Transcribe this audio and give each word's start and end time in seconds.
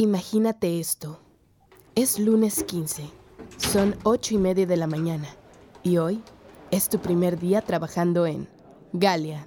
Imagínate 0.00 0.80
esto. 0.80 1.20
Es 1.94 2.18
lunes 2.18 2.64
15. 2.64 3.02
Son 3.58 3.94
ocho 4.02 4.34
y 4.34 4.38
media 4.38 4.64
de 4.64 4.78
la 4.78 4.86
mañana. 4.86 5.28
Y 5.82 5.98
hoy 5.98 6.22
es 6.70 6.88
tu 6.88 7.00
primer 7.00 7.38
día 7.38 7.60
trabajando 7.60 8.24
en 8.26 8.48
Galia, 8.94 9.46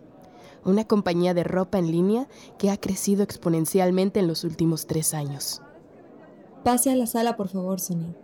una 0.63 0.85
compañía 0.85 1.33
de 1.33 1.43
ropa 1.43 1.79
en 1.79 1.89
línea 1.89 2.27
que 2.59 2.69
ha 2.69 2.77
crecido 2.77 3.23
exponencialmente 3.23 4.19
en 4.19 4.27
los 4.27 4.43
últimos 4.43 4.85
tres 4.85 5.15
años. 5.15 5.63
Pase 6.63 6.91
a 6.91 6.95
la 6.95 7.07
sala, 7.07 7.35
por 7.35 7.47
favor, 7.47 7.79
Sonia. 7.79 8.15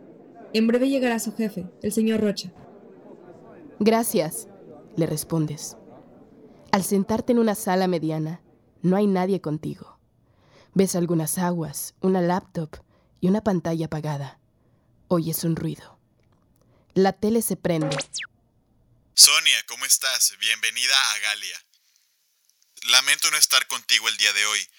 En 0.54 0.68
breve 0.68 0.88
llegará 0.88 1.18
su 1.18 1.34
jefe, 1.34 1.66
el 1.82 1.91
señor 1.91 2.21
Rocha. 2.21 2.52
Gracias, 3.80 4.48
le 4.96 5.07
respondes. 5.07 5.77
Al 6.71 6.84
sentarte 6.84 7.32
en 7.32 7.39
una 7.39 7.55
sala 7.55 7.88
mediana, 7.88 8.43
no 8.84 8.98
hay 8.98 9.07
nadie 9.07 9.41
contigo. 9.41 9.99
Ves 10.74 10.96
algunas 10.96 11.38
aguas, 11.38 11.96
una 12.00 12.22
laptop 12.22 12.70
y 13.20 13.28
una 13.28 13.43
pantalla 13.43 13.88
apagada. 13.88 14.39
Oyes 15.07 15.43
un 15.43 15.56
ruido. 15.56 16.00
La 16.93 17.14
tele 17.14 17.42
se 17.42 17.56
prende. 17.56 17.98
Sonia, 19.16 19.66
¿cómo 19.66 19.86
estás? 19.86 20.38
Bienvenida 20.40 20.96
a 21.12 21.20
Galia. 21.20 21.66
Lamento 22.84 23.32
no 23.32 23.38
estar 23.38 23.68
contigo 23.68 24.07
el 24.07 24.18
día 24.18 24.32
de 24.34 24.46
hoy. 24.46 24.70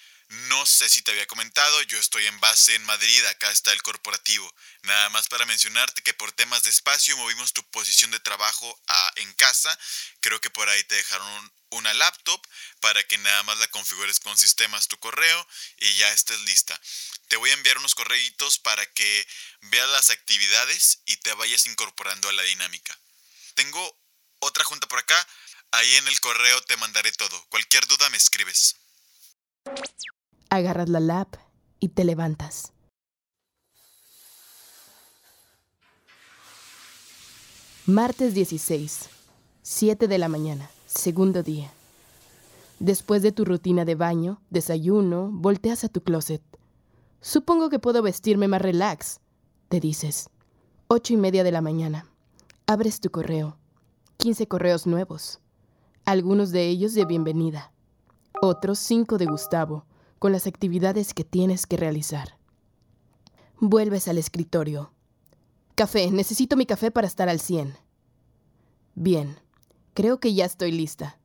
No 0.48 0.64
sé 0.64 0.88
si 0.88 1.02
te 1.02 1.10
había 1.10 1.26
comentado, 1.26 1.82
yo 1.82 1.98
estoy 1.98 2.24
en 2.26 2.38
base 2.38 2.76
en 2.76 2.84
Madrid, 2.84 3.24
acá 3.24 3.50
está 3.50 3.72
el 3.72 3.82
corporativo. 3.82 4.48
Nada 4.84 5.08
más 5.08 5.26
para 5.26 5.44
mencionarte 5.44 6.02
que 6.02 6.14
por 6.14 6.30
temas 6.30 6.62
de 6.62 6.70
espacio 6.70 7.16
movimos 7.16 7.52
tu 7.52 7.68
posición 7.70 8.12
de 8.12 8.20
trabajo 8.20 8.80
a 8.86 9.12
en 9.16 9.32
casa. 9.34 9.76
Creo 10.20 10.40
que 10.40 10.50
por 10.50 10.68
ahí 10.68 10.84
te 10.84 10.94
dejaron 10.94 11.52
una 11.70 11.94
laptop 11.94 12.40
para 12.80 13.02
que 13.04 13.18
nada 13.18 13.42
más 13.44 13.58
la 13.58 13.68
configures 13.68 14.20
con 14.20 14.36
sistemas 14.36 14.88
tu 14.88 14.98
correo 14.98 15.46
y 15.78 15.94
ya 15.94 16.12
estés 16.12 16.40
lista. 16.40 16.78
Te 17.28 17.36
voy 17.36 17.50
a 17.50 17.54
enviar 17.54 17.78
unos 17.78 17.94
correitos 17.94 18.58
para 18.58 18.84
que 18.92 19.26
veas 19.62 19.88
las 19.90 20.10
actividades 20.10 21.02
y 21.06 21.16
te 21.18 21.32
vayas 21.34 21.66
incorporando 21.66 22.28
a 22.28 22.32
la 22.32 22.42
dinámica. 22.42 22.98
Tengo 23.54 23.98
otra 24.40 24.64
junta 24.64 24.88
por 24.88 24.98
acá. 24.98 25.26
Ahí 25.72 25.94
en 25.96 26.08
el 26.08 26.20
correo 26.20 26.60
te 26.62 26.76
mandaré 26.76 27.12
todo. 27.12 27.44
Cualquier 27.48 27.86
duda 27.86 28.10
me 28.10 28.16
escribes. 28.16 28.76
Agarras 30.48 30.88
la 30.88 31.00
lap 31.00 31.36
y 31.78 31.90
te 31.90 32.04
levantas. 32.04 32.72
Martes 37.86 38.34
16, 38.34 39.08
7 39.62 40.06
de 40.06 40.18
la 40.18 40.28
mañana, 40.28 40.70
segundo 40.90 41.42
día. 41.42 41.70
Después 42.80 43.22
de 43.22 43.32
tu 43.32 43.44
rutina 43.44 43.84
de 43.84 43.94
baño, 43.94 44.40
desayuno, 44.50 45.30
volteas 45.32 45.84
a 45.84 45.88
tu 45.88 46.02
closet. 46.02 46.42
Supongo 47.20 47.68
que 47.70 47.78
puedo 47.78 48.02
vestirme 48.02 48.48
más 48.48 48.60
relax, 48.60 49.20
te 49.68 49.78
dices. 49.78 50.30
Ocho 50.88 51.12
y 51.12 51.16
media 51.16 51.44
de 51.44 51.52
la 51.52 51.60
mañana. 51.60 52.06
Abres 52.66 53.00
tu 53.00 53.10
correo. 53.10 53.56
15 54.16 54.48
correos 54.48 54.86
nuevos. 54.86 55.38
Algunos 56.04 56.50
de 56.50 56.66
ellos 56.66 56.94
de 56.94 57.04
bienvenida. 57.04 57.72
Otros 58.42 58.78
cinco 58.78 59.18
de 59.18 59.26
Gustavo, 59.26 59.84
con 60.18 60.32
las 60.32 60.46
actividades 60.46 61.14
que 61.14 61.24
tienes 61.24 61.66
que 61.66 61.76
realizar. 61.76 62.36
Vuelves 63.60 64.08
al 64.08 64.18
escritorio. 64.18 64.92
Café, 65.76 66.10
necesito 66.10 66.56
mi 66.56 66.66
café 66.66 66.90
para 66.90 67.06
estar 67.06 67.28
al 67.28 67.40
100. 67.40 67.76
Bien, 68.94 69.36
creo 69.94 70.20
que 70.20 70.34
ya 70.34 70.44
estoy 70.44 70.72
lista. 70.72 71.18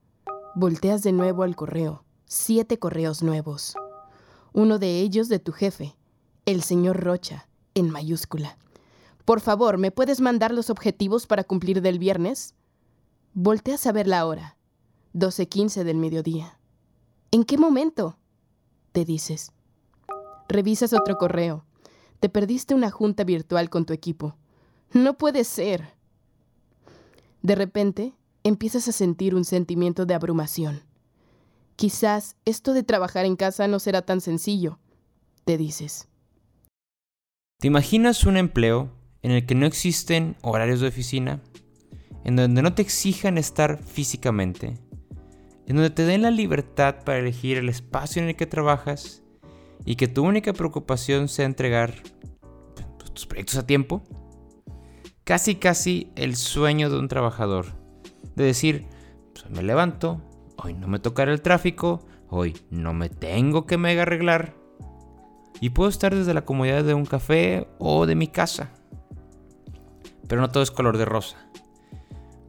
Volteas 0.56 1.04
de 1.04 1.12
nuevo 1.12 1.44
al 1.44 1.56
correo. 1.56 2.04
Siete 2.26 2.80
correos 2.80 3.24
nuevos. 3.24 3.76
Uno 4.54 4.80
de 4.80 5.02
ellos 5.02 5.28
de 5.30 5.40
tu 5.40 5.52
jefe, 5.52 5.96
el 6.46 6.64
señor 6.64 7.04
Rocha, 7.04 7.48
en 7.74 7.90
mayúscula. 7.90 8.58
Por 9.26 9.42
favor, 9.42 9.78
¿me 9.78 9.92
puedes 9.92 10.22
mandar 10.22 10.54
los 10.54 10.70
objetivos 10.70 11.28
para 11.28 11.44
cumplir 11.44 11.82
del 11.82 12.00
viernes? 12.00 12.56
Volteas 13.34 13.86
a 13.86 13.92
ver 13.92 14.08
la 14.08 14.26
hora. 14.26 14.56
12.15 15.14 15.84
del 15.84 15.98
mediodía. 15.98 16.58
¿En 17.32 17.44
qué 17.44 17.58
momento? 17.58 18.18
Te 18.92 19.04
dices. 19.04 19.52
Revisas 20.48 20.94
otro 20.94 21.18
correo. 21.18 21.66
Te 22.20 22.30
perdiste 22.30 22.76
una 22.76 22.92
junta 22.92 23.24
virtual 23.24 23.70
con 23.70 23.86
tu 23.86 23.94
equipo. 23.94 24.36
No 24.94 25.18
puede 25.18 25.44
ser. 25.44 25.94
De 27.42 27.56
repente, 27.56 28.14
empiezas 28.46 28.88
a 28.88 28.92
sentir 28.92 29.34
un 29.34 29.44
sentimiento 29.44 30.06
de 30.06 30.14
abrumación. 30.14 30.84
Quizás 31.76 32.36
esto 32.46 32.74
de 32.74 32.84
trabajar 32.84 33.26
en 33.26 33.36
casa 33.36 33.68
no 33.68 33.80
será 33.80 34.04
tan 34.04 34.22
sencillo, 34.22 34.78
te 35.46 35.58
dices. 35.58 36.08
¿Te 37.60 37.68
imaginas 37.68 38.24
un 38.24 38.38
empleo 38.38 38.92
en 39.24 39.32
el 39.32 39.48
que 39.48 39.56
no 39.56 39.66
existen 39.66 40.38
horarios 40.44 40.80
de 40.80 40.90
oficina? 40.90 41.42
En 42.24 42.36
donde 42.36 42.62
no 42.62 42.76
te 42.76 42.84
exijan 42.84 43.40
estar 43.40 43.82
físicamente, 43.82 44.76
en 45.66 45.76
donde 45.76 45.90
te 45.90 46.06
den 46.06 46.22
la 46.22 46.32
libertad 46.32 46.98
para 47.04 47.18
elegir 47.18 47.58
el 47.58 47.68
espacio 47.68 48.22
en 48.22 48.30
el 48.30 48.36
que 48.36 48.46
trabajas 48.46 49.24
y 49.86 49.96
que 49.96 50.08
tu 50.08 50.24
única 50.24 50.54
preocupación 50.54 51.30
sea 51.30 51.46
entregar 51.46 51.96
pues, 52.76 53.12
tus 53.12 53.26
proyectos 53.26 53.58
a 53.58 53.66
tiempo. 53.66 54.04
Casi, 55.24 55.56
casi 55.56 56.12
el 56.16 56.36
sueño 56.36 56.92
de 56.92 57.00
un 57.00 57.08
trabajador. 57.08 57.85
De 58.36 58.44
decir, 58.44 58.88
pues, 59.34 59.50
me 59.50 59.64
levanto, 59.64 60.22
hoy 60.58 60.74
no 60.74 60.88
me 60.88 61.00
tocará 61.00 61.32
el 61.32 61.42
tráfico, 61.42 62.06
hoy 62.30 62.56
no 62.70 62.94
me 62.94 63.10
tengo 63.10 63.66
que 63.66 63.78
mega 63.78 64.04
arreglar. 64.04 64.56
Y 65.62 65.70
puedo 65.70 65.90
estar 65.90 66.14
desde 66.14 66.34
la 66.34 66.44
comodidad 66.46 66.84
de 66.84 66.94
un 66.94 67.06
café 67.06 67.68
o 67.80 68.06
de 68.06 68.16
mi 68.16 68.28
casa. 68.28 68.72
Pero 70.28 70.42
no 70.42 70.50
todo 70.50 70.64
es 70.64 70.72
color 70.72 70.98
de 70.98 71.06
rosa 71.06 71.46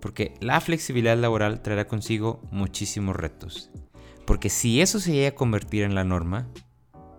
porque 0.07 0.35
la 0.39 0.61
flexibilidad 0.61 1.19
laboral 1.19 1.63
traerá 1.63 1.89
consigo 1.89 2.41
muchísimos 2.53 3.17
retos. 3.17 3.73
Porque 4.25 4.51
si 4.51 4.81
eso 4.81 5.01
se 5.01 5.13
llega 5.13 5.31
a 5.31 5.35
convertir 5.35 5.83
en 5.83 5.97
la 5.97 6.05
norma, 6.05 6.47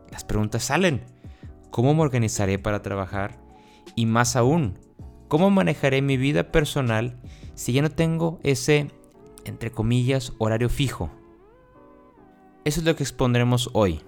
las 0.09 0.23
preguntas 0.23 0.63
salen. 0.63 1.03
¿Cómo 1.69 1.93
me 1.93 2.01
organizaré 2.01 2.59
para 2.59 2.81
trabajar? 2.81 3.41
Y 3.95 4.05
más 4.05 4.37
aún, 4.37 4.79
¿cómo 5.27 5.49
manejaré 5.49 6.01
mi 6.01 6.15
vida 6.15 6.49
personal 6.49 7.19
si 7.57 7.73
ya 7.73 7.81
no 7.81 7.89
tengo 7.89 8.39
ese, 8.43 8.91
entre 9.43 9.71
comillas, 9.71 10.31
horario 10.37 10.69
fijo? 10.69 11.09
Eso 12.63 12.79
es 12.81 12.85
lo 12.85 12.95
que 12.95 13.03
expondremos 13.03 13.71
hoy. 13.73 14.01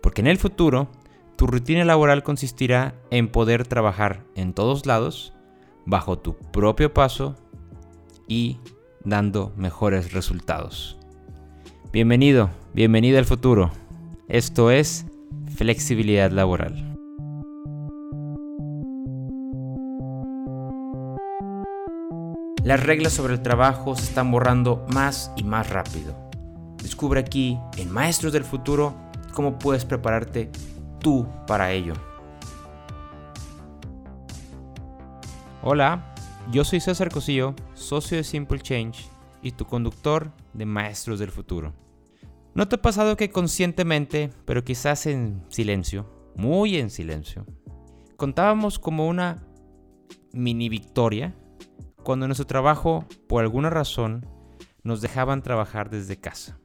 Porque 0.00 0.20
en 0.20 0.28
el 0.28 0.38
futuro, 0.38 0.88
tu 1.34 1.48
rutina 1.48 1.84
laboral 1.84 2.22
consistirá 2.22 2.94
en 3.10 3.26
poder 3.26 3.66
trabajar 3.66 4.22
en 4.36 4.54
todos 4.54 4.86
lados, 4.86 5.34
bajo 5.84 6.16
tu 6.18 6.36
propio 6.36 6.94
paso 6.94 7.34
y 8.28 8.58
dando 9.04 9.52
mejores 9.56 10.12
resultados. 10.12 10.96
Bienvenido, 11.92 12.50
bienvenida 12.72 13.18
al 13.18 13.24
futuro. 13.24 13.72
Esto 14.28 14.70
es 14.70 15.06
flexibilidad 15.56 16.30
laboral. 16.30 16.85
Las 22.66 22.82
reglas 22.84 23.12
sobre 23.12 23.34
el 23.34 23.42
trabajo 23.42 23.94
se 23.94 24.02
están 24.02 24.32
borrando 24.32 24.84
más 24.92 25.30
y 25.36 25.44
más 25.44 25.70
rápido. 25.70 26.16
Descubre 26.82 27.20
aquí, 27.20 27.56
en 27.76 27.92
Maestros 27.92 28.32
del 28.32 28.42
Futuro, 28.42 28.92
cómo 29.34 29.56
puedes 29.56 29.84
prepararte 29.84 30.50
tú 30.98 31.28
para 31.46 31.70
ello. 31.70 31.94
Hola, 35.62 36.12
yo 36.50 36.64
soy 36.64 36.80
César 36.80 37.08
Cosillo, 37.08 37.54
socio 37.74 38.16
de 38.16 38.24
Simple 38.24 38.58
Change 38.58 39.08
y 39.42 39.52
tu 39.52 39.64
conductor 39.64 40.32
de 40.52 40.66
Maestros 40.66 41.20
del 41.20 41.30
Futuro. 41.30 41.72
¿No 42.52 42.66
te 42.66 42.74
ha 42.74 42.82
pasado 42.82 43.16
que 43.16 43.30
conscientemente, 43.30 44.30
pero 44.44 44.64
quizás 44.64 45.06
en 45.06 45.40
silencio, 45.50 46.32
muy 46.34 46.78
en 46.78 46.90
silencio, 46.90 47.46
contábamos 48.16 48.80
como 48.80 49.06
una 49.06 49.46
mini 50.32 50.68
victoria 50.68 51.32
cuando 52.06 52.26
en 52.26 52.28
nuestro 52.28 52.46
trabajo, 52.46 53.04
por 53.26 53.42
alguna 53.42 53.68
razón, 53.68 54.24
nos 54.84 55.00
dejaban 55.00 55.42
trabajar 55.42 55.90
desde 55.90 56.20
casa? 56.20 56.60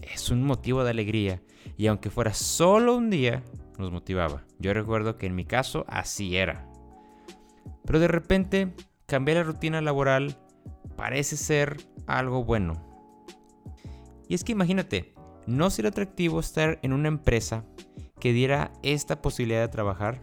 Es 0.00 0.30
un 0.30 0.42
motivo 0.42 0.82
de 0.82 0.92
alegría 0.92 1.42
y 1.76 1.88
aunque 1.88 2.08
fuera 2.08 2.32
solo 2.32 2.96
un 2.96 3.10
día, 3.10 3.44
nos 3.76 3.92
motivaba. 3.92 4.46
Yo 4.58 4.72
recuerdo 4.72 5.18
que 5.18 5.26
en 5.26 5.34
mi 5.34 5.44
caso 5.44 5.84
así 5.88 6.38
era. 6.38 6.66
Pero 7.84 8.00
de 8.00 8.08
repente, 8.08 8.72
cambiar 9.04 9.36
la 9.36 9.42
rutina 9.42 9.82
laboral 9.82 10.38
parece 10.96 11.36
ser 11.36 11.76
algo 12.06 12.44
bueno. 12.44 12.82
Y 14.26 14.34
es 14.34 14.42
que 14.42 14.52
imagínate, 14.52 15.12
¿no 15.46 15.68
sería 15.68 15.90
atractivo 15.90 16.40
estar 16.40 16.78
en 16.80 16.94
una 16.94 17.08
empresa 17.08 17.66
que 18.20 18.32
diera 18.32 18.72
esta 18.82 19.20
posibilidad 19.20 19.60
de 19.60 19.68
trabajar? 19.68 20.22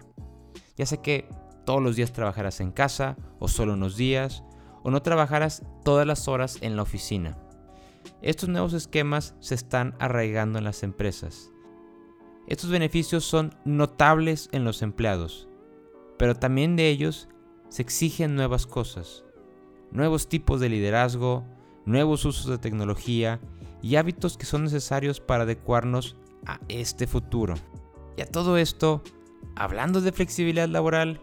Ya 0.76 0.88
sea 0.88 1.04
que 1.04 1.30
todos 1.66 1.82
los 1.82 1.96
días 1.96 2.14
trabajarás 2.14 2.60
en 2.60 2.72
casa, 2.72 3.18
o 3.40 3.48
solo 3.48 3.74
unos 3.74 3.98
días, 3.98 4.44
o 4.84 4.92
no 4.92 5.02
trabajarás 5.02 5.64
todas 5.84 6.08
las 6.08 6.28
horas 6.28 6.58
en 6.62 6.76
la 6.76 6.82
oficina. 6.84 7.38
Estos 8.22 8.50
nuevos 8.50 8.74
esquemas 8.74 9.36
se 9.40 9.56
están 9.56 9.96
arraigando 10.00 10.58
en 10.58 10.66
las 10.66 10.84
empresas. 10.84 11.52
estos 12.48 12.70
beneficios 12.70 13.24
son 13.24 13.54
notables 13.66 14.50
en 14.52 14.66
los 14.66 14.82
empleados, 14.82 15.48
pero 16.18 16.36
también 16.36 16.76
de 16.76 16.90
ellos 16.90 17.30
se 17.70 17.82
exigen 17.82 18.36
nuevas 18.36 18.68
cosas, 18.68 19.24
nuevos 19.92 20.28
tipos 20.28 20.60
de 20.60 20.70
liderazgo, 20.70 21.46
nuevos 21.86 22.26
usos 22.26 22.48
de 22.48 22.58
tecnología 22.58 23.40
y 23.82 23.96
hábitos 23.96 24.38
que 24.38 24.46
son 24.46 24.64
necesarios 24.64 25.20
para 25.20 25.44
adecuarnos 25.44 26.18
a 26.46 26.60
este 26.68 27.08
futuro. 27.08 27.56
Y 28.18 28.22
a 28.22 28.26
todo 28.26 28.58
esto, 28.58 29.02
hablando 29.56 30.02
de 30.02 30.12
flexibilidad 30.12 30.68
laboral, 30.68 31.22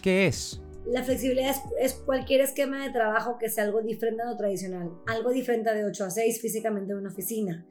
¿qué 0.00 0.26
es? 0.26 0.62
La 0.86 1.04
flexibilidad 1.04 1.54
es, 1.80 1.94
cualquier 1.94 2.40
esquema 2.40 2.84
de 2.84 2.92
trabajo 2.92 3.38
que 3.38 3.48
sea 3.48 3.64
algo 3.64 3.82
diferente 3.82 4.22
a 4.22 4.30
lo 4.30 4.36
tradicional, 4.36 4.90
algo 5.06 5.30
diferente 5.30 5.72
de 5.72 5.84
8 5.84 6.04
a 6.04 6.10
6 6.10 6.40
físicamente 6.40 6.92
en 6.92 6.98
una 6.98 7.10
oficina. 7.10 7.64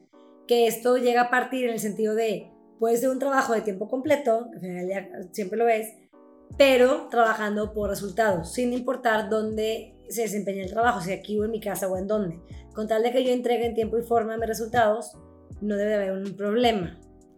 Que 0.48 0.68
esto 0.68 0.98
llega 0.98 1.24
a 1.24 1.30
partir 1.30 1.66
en 1.66 1.72
el 1.72 1.80
sentido 1.80 2.16
de, 2.16 2.52
puede 2.80 2.98
ser 2.98 3.10
un 3.10 3.20
trabajo 3.20 3.54
de 3.54 3.62
tiempo 3.62 3.90
completo, 3.90 4.50
al 4.54 4.60
final 4.60 5.30
siempre 5.32 5.58
lo 5.58 5.68
es, 5.68 5.94
pero 6.58 7.08
trabajando 7.10 7.74
por 7.74 7.90
resultados, 7.90 8.54
sin 8.54 8.74
importar 8.74 9.30
dónde 9.30 9.94
se 10.10 10.24
desempeña 10.24 10.64
el 10.64 10.70
trabajo, 10.70 11.02
si 11.02 11.12
aquí 11.12 11.38
o 11.38 11.46
en 11.46 11.52
mi 11.52 11.60
casa 11.60 11.88
o 11.88 11.98
en 11.98 12.08
dónde. 12.08 12.40
Con 12.74 12.88
tal 12.88 13.04
de 13.04 13.12
que 13.12 13.24
yo 13.24 13.32
entregue 13.32 13.66
en 13.66 13.76
tiempo 13.76 13.98
y 13.98 14.04
forma 14.04 14.38
mis 14.38 14.48
resultados, 14.48 15.18
no 15.60 15.76
debe 15.76 15.96
haber 15.96 16.12
un 16.12 16.36
problema. 16.36 16.98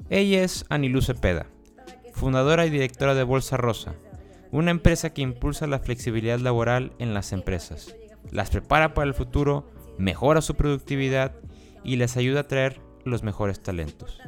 Ella 0.10 0.44
es 0.44 0.66
Anilú 0.70 1.02
Cepeda, 1.02 1.48
fundadora 2.14 2.66
y 2.66 2.70
directora 2.70 3.16
de 3.16 3.24
Bolsa 3.24 3.58
Rosa, 3.58 3.96
una 4.54 4.70
empresa 4.70 5.10
que 5.10 5.24
impulsa 5.24 5.66
la 5.66 5.80
flexibilidad 5.80 6.38
laboral 6.38 6.94
en 7.00 7.16
las 7.16 7.34
empresas, 7.34 7.96
las 8.32 8.52
prepara 8.52 8.94
para 8.94 9.08
el 9.08 9.16
futuro, 9.16 9.68
mejora 9.98 10.42
su 10.42 10.54
productividad 10.54 11.34
y 11.84 11.96
les 11.96 12.18
ayuda 12.18 12.42
a 12.42 12.48
traer 12.48 12.80
los 13.04 13.24
mejores 13.24 13.62
talentos. 13.62 14.20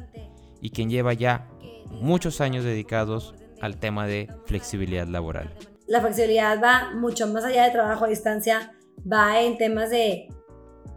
Y 0.60 0.70
quien 0.70 0.90
lleva 0.90 1.12
ya 1.12 1.48
muchos 1.92 2.40
años 2.40 2.64
dedicados 2.64 3.36
al 3.60 3.78
tema 3.78 4.08
de 4.08 4.28
flexibilidad 4.46 5.06
laboral. 5.06 5.54
La 5.86 6.00
flexibilidad 6.00 6.60
va 6.60 6.90
mucho 6.92 7.28
más 7.28 7.44
allá 7.44 7.64
de 7.64 7.70
trabajo 7.70 8.04
a 8.04 8.08
distancia, 8.08 8.74
va 9.10 9.40
en 9.40 9.56
temas 9.56 9.90
de 9.90 10.26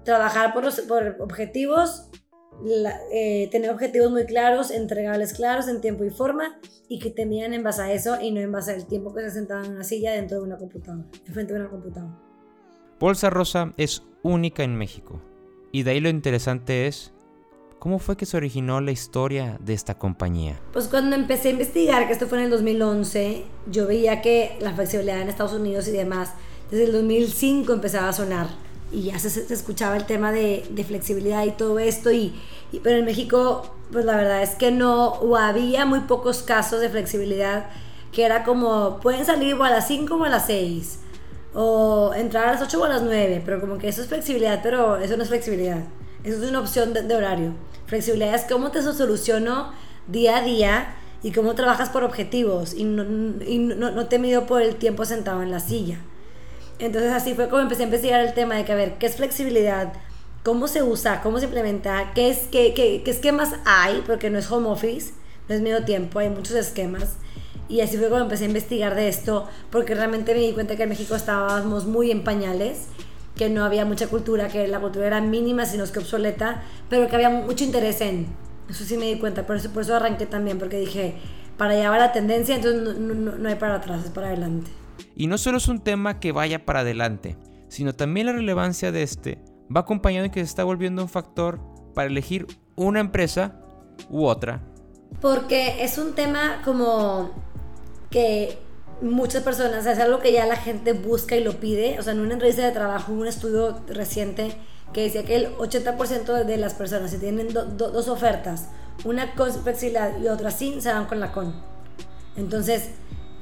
trabajar 0.04 0.56
por, 0.56 0.64
por 0.88 1.18
objetivos, 1.20 2.10
eh, 3.12 3.48
tener 3.52 3.70
objetivos 3.72 4.12
muy 4.12 4.26
claros, 4.26 4.72
entregables 4.72 5.34
claros 5.34 5.68
en 5.68 5.82
tiempo 5.82 6.04
y 6.04 6.10
forma 6.10 6.60
y 6.88 7.00
que 7.00 7.10
te 7.10 7.24
en 7.24 7.64
base 7.64 7.82
a 7.82 7.94
eso 7.94 8.20
y 8.22 8.32
no 8.32 8.40
en 8.40 8.52
base 8.52 8.74
al 8.74 8.88
tiempo 8.88 9.14
que 9.14 9.22
se 9.22 9.32
sentado 9.32 9.64
en 9.64 9.72
una 9.72 9.84
silla 9.84 10.14
dentro 10.14 10.38
de 10.38 10.44
una 10.44 10.58
computadora, 10.58 11.06
enfrente 11.26 11.54
de 11.54 11.60
una 11.60 11.70
computadora. 11.70 12.18
Bolsa 13.00 13.30
Rosa 13.30 13.74
es 13.78 14.04
única 14.24 14.64
en 14.64 14.76
México 14.76 15.22
y 15.72 15.84
de 15.84 15.92
ahí 15.92 16.00
lo 16.00 16.10
interesante 16.10 16.88
es 16.88 17.14
¿Cómo 17.80 17.98
fue 17.98 18.18
que 18.18 18.26
se 18.26 18.36
originó 18.36 18.82
la 18.82 18.92
historia 18.92 19.58
de 19.62 19.74
esta 19.74 19.98
compañía? 19.98 20.60
Pues 20.74 20.90
cuando 20.90 21.16
empecé 21.16 21.48
a 21.48 21.52
investigar, 21.52 22.08
que 22.08 22.14
esto 22.14 22.28
fue 22.28 22.40
en 22.40 22.46
el 22.46 22.50
2011, 22.50 23.46
yo 23.72 23.88
veía 23.88 24.22
que 24.22 24.58
la 24.60 24.74
flexibilidad 24.74 25.22
en 25.22 25.30
Estados 25.30 25.54
Unidos 25.54 25.88
y 25.88 25.92
demás, 25.92 26.34
desde 26.70 26.84
el 26.84 26.92
2005 26.92 27.72
empezaba 27.72 28.10
a 28.10 28.14
sonar 28.14 28.48
y 28.92 29.04
ya 29.04 29.20
se, 29.20 29.54
escuchaba 29.54 29.98
el 29.98 30.06
tema 30.06 30.32
de, 30.32 30.64
flexibilidad 30.88 31.46
y 31.46 31.52
todo 31.52 31.80
esto, 31.80 32.12
y, 32.12 32.34
pero 32.84 32.98
en 32.98 33.06
México, 33.06 33.76
pues 33.92 34.06
la 34.06 34.16
verdad 34.16 34.42
es 34.42 34.56
que 34.56 34.72
no, 34.72 35.08
o 35.08 35.36
había 35.38 35.86
muy 35.86 36.02
pocos 36.02 36.44
casos 36.44 36.82
de 36.82 36.90
flexibilidad, 36.90 37.68
que 38.12 38.26
era 38.26 38.44
como, 38.44 39.00
pueden 39.02 39.26
salir 39.26 39.56
o 39.56 39.64
a 39.64 39.70
las 39.70 39.88
5 39.88 40.16
o 40.16 40.24
a 40.24 40.30
las 40.30 40.48
6, 40.48 41.00
o 41.54 42.14
entrar 42.16 42.48
a 42.48 42.52
las 42.54 42.62
8 42.62 42.80
o 42.80 42.86
a 42.86 42.90
las 42.90 43.02
9, 43.02 43.42
pero 43.46 43.60
como 43.60 43.78
que 43.78 43.88
eso 43.88 44.02
es 44.02 44.08
flexibilidad, 44.08 44.62
pero 44.64 44.98
eso 44.98 45.18
no 45.18 45.24
es 45.24 45.30
flexibilidad, 45.30 45.84
eso 46.24 46.44
es 46.44 46.50
una 46.50 46.60
opción 46.60 46.94
de 46.94 47.16
horario. 47.16 47.54
Flexibilidad 47.86 48.36
es 48.36 48.44
cómo 48.44 48.70
te 48.70 48.84
soluciono 48.84 49.72
día 50.08 50.38
a 50.38 50.42
día 50.44 50.96
y 51.24 51.32
cómo 51.32 51.56
trabajas 51.56 51.90
por 51.90 52.04
objetivos 52.04 52.74
y 52.74 52.84
no, 52.84 53.04
no, 53.04 54.06
te 54.08 54.20
mido 54.20 54.46
por 54.46 54.62
el 54.62 54.76
tiempo 54.76 55.06
sentado 55.06 55.42
en 55.42 55.52
la 55.52 55.60
silla. 55.60 56.00
Entonces 56.80 57.12
así 57.12 57.34
fue 57.34 57.50
como 57.50 57.62
empecé 57.62 57.84
a 57.84 57.86
investigar 57.86 58.22
el 58.22 58.34
tema 58.34 58.56
de 58.56 58.66
que 58.66 58.72
a 58.72 58.76
ver, 58.76 58.98
¿qué 58.98 59.06
es 59.06 59.18
flexibilidad? 59.18 59.92
¿Cómo 60.44 60.68
se 60.70 60.82
usa? 60.82 61.22
¿Cómo 61.22 61.40
se 61.40 61.46
implementa? 61.46 62.12
¿Qué, 62.16 62.30
es, 62.30 62.48
qué, 62.50 62.74
qué, 62.74 63.02
qué 63.04 63.12
esquemas 63.12 63.54
hay? 63.66 64.02
Porque 64.08 64.30
no 64.30 64.40
es 64.40 64.50
home 64.50 64.70
office, 64.70 65.12
no 65.50 65.56
es 65.56 65.62
medio 65.62 65.84
tiempo, 65.84 66.20
hay 66.20 66.30
muchos 66.30 66.56
esquemas. 66.56 67.18
Y 67.68 67.82
así 67.82 67.98
fue 67.98 68.10
como 68.10 68.22
empecé 68.22 68.46
a 68.46 68.48
investigar 68.48 68.96
de 68.96 69.10
esto, 69.10 69.48
porque 69.70 69.94
realmente 69.94 70.34
me 70.34 70.40
di 70.40 70.54
cuenta 70.54 70.78
que 70.78 70.84
en 70.84 70.90
México 70.90 71.16
estábamos 71.16 71.86
muy 71.86 72.12
en 72.12 72.24
pañales 72.24 72.88
que 73.36 73.50
no 73.50 73.64
había 73.64 73.86
mucha 73.86 74.08
cultura, 74.08 74.48
que 74.48 74.68
la 74.68 74.80
cultura 74.80 75.08
era 75.08 75.22
mínima, 75.22 75.66
sino 75.66 75.86
que 75.90 76.00
obsoleta, 76.00 76.64
pero 76.90 77.08
que 77.08 77.16
había 77.16 77.30
mucho 77.30 77.64
interés 77.64 78.02
en. 78.02 78.28
Eso 78.70 78.84
sí 78.86 78.98
me 78.98 79.06
di 79.06 79.20
cuenta, 79.20 79.46
por 79.46 79.58
eso, 79.58 79.70
por 79.72 79.84
eso 79.84 79.96
arranqué 79.96 80.26
también, 80.26 80.60
porque 80.60 80.80
dije, 80.80 81.16
para 81.58 81.76
llevar 81.76 82.00
la 82.00 82.12
tendencia, 82.12 82.56
entonces 82.56 82.98
no, 83.00 83.14
no 83.14 83.50
hay 83.50 83.56
para 83.56 83.76
atrás, 83.76 84.06
es 84.06 84.12
para 84.12 84.28
adelante. 84.28 84.70
Y 85.20 85.28
no 85.28 85.38
solo 85.38 85.58
es 85.58 85.68
un 85.68 85.82
tema 85.82 86.22
que 86.22 86.32
vaya 86.32 86.66
para 86.66 86.80
adelante, 86.80 87.36
sino 87.68 87.94
también 87.94 88.28
la 88.28 88.32
relevancia 88.32 88.94
de 88.94 89.04
este 89.04 89.44
va 89.76 89.82
acompañado 89.82 90.24
de 90.24 90.32
que 90.32 90.40
se 90.40 90.46
está 90.46 90.64
volviendo 90.64 91.02
un 91.02 91.10
factor 91.10 91.60
para 91.94 92.08
elegir 92.08 92.48
una 92.78 93.02
empresa 93.02 93.60
u 94.10 94.24
otra. 94.24 94.62
Porque 95.20 95.84
es 95.84 95.98
un 95.98 96.16
tema 96.16 96.62
como 96.64 97.32
que 98.10 98.60
muchas 99.02 99.44
personas, 99.44 99.86
es 99.86 100.00
algo 100.00 100.20
que 100.20 100.32
ya 100.32 100.46
la 100.46 100.56
gente 100.56 100.94
busca 100.94 101.36
y 101.36 101.44
lo 101.44 101.60
pide. 101.60 102.00
O 102.00 102.02
sea, 102.02 102.14
en 102.14 102.22
una 102.22 102.36
entrevista 102.36 102.66
de 102.66 102.72
trabajo, 102.72 103.12
un 103.12 103.28
estudio 103.28 103.78
reciente 103.90 104.56
que 104.94 105.02
decía 105.02 105.26
que 105.26 105.36
el 105.36 105.54
80% 105.58 106.46
de 106.46 106.56
las 106.56 106.76
personas, 106.76 107.12
si 107.12 107.18
tienen 107.18 107.50
dos 107.52 108.08
ofertas, 108.08 108.70
una 109.04 109.36
con 109.36 109.52
flexibilidad 109.52 110.18
y 110.18 110.30
otra 110.30 110.50
sin, 110.50 110.82
se 110.82 110.94
van 110.94 111.08
con 111.08 111.20
la 111.20 111.34
con. 111.34 111.54
Entonces, 112.38 112.92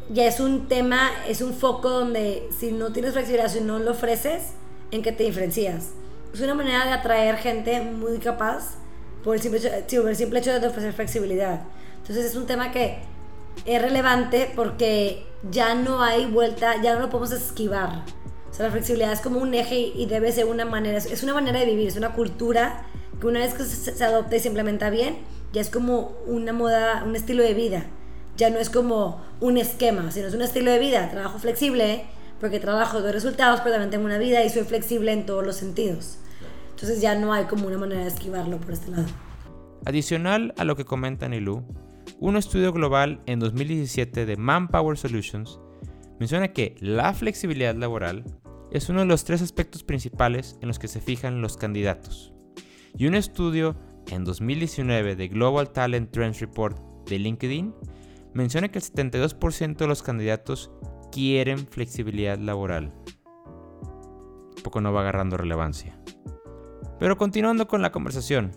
ya 0.10 0.26
es 0.26 0.40
un 0.40 0.68
tema, 0.68 1.10
es 1.28 1.42
un 1.42 1.54
foco 1.54 1.90
donde 1.90 2.50
si 2.58 2.72
no 2.72 2.92
tienes 2.92 3.14
flexibilidad, 3.14 3.50
si 3.50 3.62
no 3.62 3.80
lo 3.80 3.92
ofreces, 3.92 4.54
¿en 4.92 5.02
qué 5.02 5.12
te 5.12 5.24
diferencias? 5.24 5.90
Es 6.34 6.42
una 6.42 6.54
manera 6.54 6.86
de 6.86 6.92
atraer 6.92 7.38
gente 7.38 7.82
muy 7.82 8.18
capaz 8.20 8.76
por 9.24 9.36
el 9.36 9.42
simple 9.42 9.60
hecho, 9.60 10.02
por 10.02 10.10
el 10.10 10.16
simple 10.16 10.40
hecho 10.40 10.60
de 10.60 10.68
ofrecer 10.68 10.94
flexibilidad. 10.94 11.62
Entonces, 11.98 12.26
es 12.26 12.36
un 12.36 12.46
tema 12.46 12.72
que 12.72 13.00
es 13.66 13.82
relevante 13.82 14.52
porque 14.56 15.26
ya 15.52 15.76
no 15.76 16.02
hay 16.02 16.26
vuelta, 16.26 16.82
ya 16.82 16.94
no 16.94 17.02
lo 17.02 17.10
podemos 17.10 17.32
esquivar. 17.32 18.04
O 18.50 18.54
sea, 18.54 18.68
la 18.68 18.72
flexibilidad 18.72 19.12
es 19.12 19.20
como 19.20 19.40
un 19.40 19.54
eje 19.54 19.78
y 19.78 20.06
debe 20.06 20.32
ser 20.32 20.46
una 20.46 20.66
manera, 20.66 20.98
es 20.98 21.24
una 21.24 21.34
manera 21.34 21.60
de 21.60 21.66
vivir, 21.66 21.88
es 21.88 21.98
una 21.98 22.14
cultura 22.14 22.86
que 23.20 23.28
una 23.28 23.40
vez 23.40 23.54
que 23.54 23.64
se, 23.64 24.04
adopta 24.04 24.36
y 24.36 24.40
se 24.40 24.48
implementa 24.48 24.90
bien, 24.90 25.18
ya 25.54 25.62
es 25.62 25.70
como 25.70 26.18
una 26.28 26.54
moda, 26.54 27.04
un 27.06 27.16
estilo 27.16 27.44
de 27.44 27.54
vida. 27.54 27.86
Ya 28.38 28.50
no 28.50 28.60
es 28.60 28.70
como 28.70 29.22
un 29.42 29.58
esquema, 29.58 30.12
sino 30.12 30.28
es 30.28 30.34
un 30.34 30.42
estilo 30.42 30.72
de 30.72 30.80
vida. 30.80 31.10
Trabajo 31.10 31.40
flexible 31.40 32.06
porque 32.40 32.60
trabajo 32.60 33.02
de 33.02 33.12
resultados, 33.12 33.62
pero 33.62 33.72
también 33.72 33.90
tengo 33.90 34.06
una 34.06 34.18
vida 34.18 34.44
y 34.44 34.50
soy 34.50 34.64
flexible 34.64 35.12
en 35.12 35.26
todos 35.26 35.46
los 35.46 35.56
sentidos. 35.56 36.20
Entonces 36.70 37.02
ya 37.02 37.16
no 37.16 37.34
hay 37.34 37.46
como 37.46 37.68
una 37.68 37.78
manera 37.78 38.02
de 38.02 38.08
esquivarlo 38.08 38.60
por 38.60 38.72
este 38.72 38.92
lado. 38.92 39.08
Adicional 39.86 40.54
a 40.58 40.64
lo 40.64 40.76
que 40.76 40.86
comenta 40.86 41.28
Nilu, 41.28 41.64
un 42.20 42.38
estudio 42.38 42.72
global 42.72 43.22
en 43.26 43.40
2017 43.40 44.26
de 44.26 44.38
Manpower 44.38 44.98
Solutions 44.98 45.60
menciona 46.20 46.50
que 46.50 46.76
la 46.80 47.14
flexibilidad 47.14 47.76
laboral 47.76 48.24
es 48.72 48.90
uno 48.90 49.00
de 49.00 49.06
los 49.06 49.24
tres 49.24 49.42
aspectos 49.42 49.84
principales 49.84 50.58
en 50.62 50.68
los 50.68 50.78
que 50.78 50.88
se 50.88 51.02
fijan 51.02 51.42
los 51.42 51.58
candidatos. 51.58 52.34
Y 52.98 53.08
un 53.08 53.16
estudio 53.16 53.76
en 54.10 54.26
2019 54.26 55.16
de 55.16 55.28
Global 55.28 55.72
Talent 55.72 56.12
Trends 56.12 56.40
Report 56.40 56.78
de 57.08 57.20
LinkedIn 57.20 57.74
menciona 58.34 58.70
que 58.70 58.80
el 58.80 58.86
72% 58.86 59.78
de 59.78 59.88
los 59.88 60.04
candidatos 60.04 60.72
quieren 61.12 61.68
flexibilidad 61.68 62.38
laboral. 62.38 62.94
Poco 64.64 64.82
no 64.82 64.94
va 64.94 65.02
agarrando 65.02 65.38
relevancia. 65.38 65.98
Pero 67.00 67.18
continuando 67.18 67.68
con 67.68 67.82
la 67.82 67.92
conversación, 67.92 68.52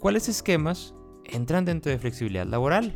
¿cuáles 0.00 0.28
esquemas 0.28 0.94
entran 1.24 1.64
dentro 1.64 1.90
de 1.90 1.98
flexibilidad 1.98 2.46
laboral? 2.46 2.92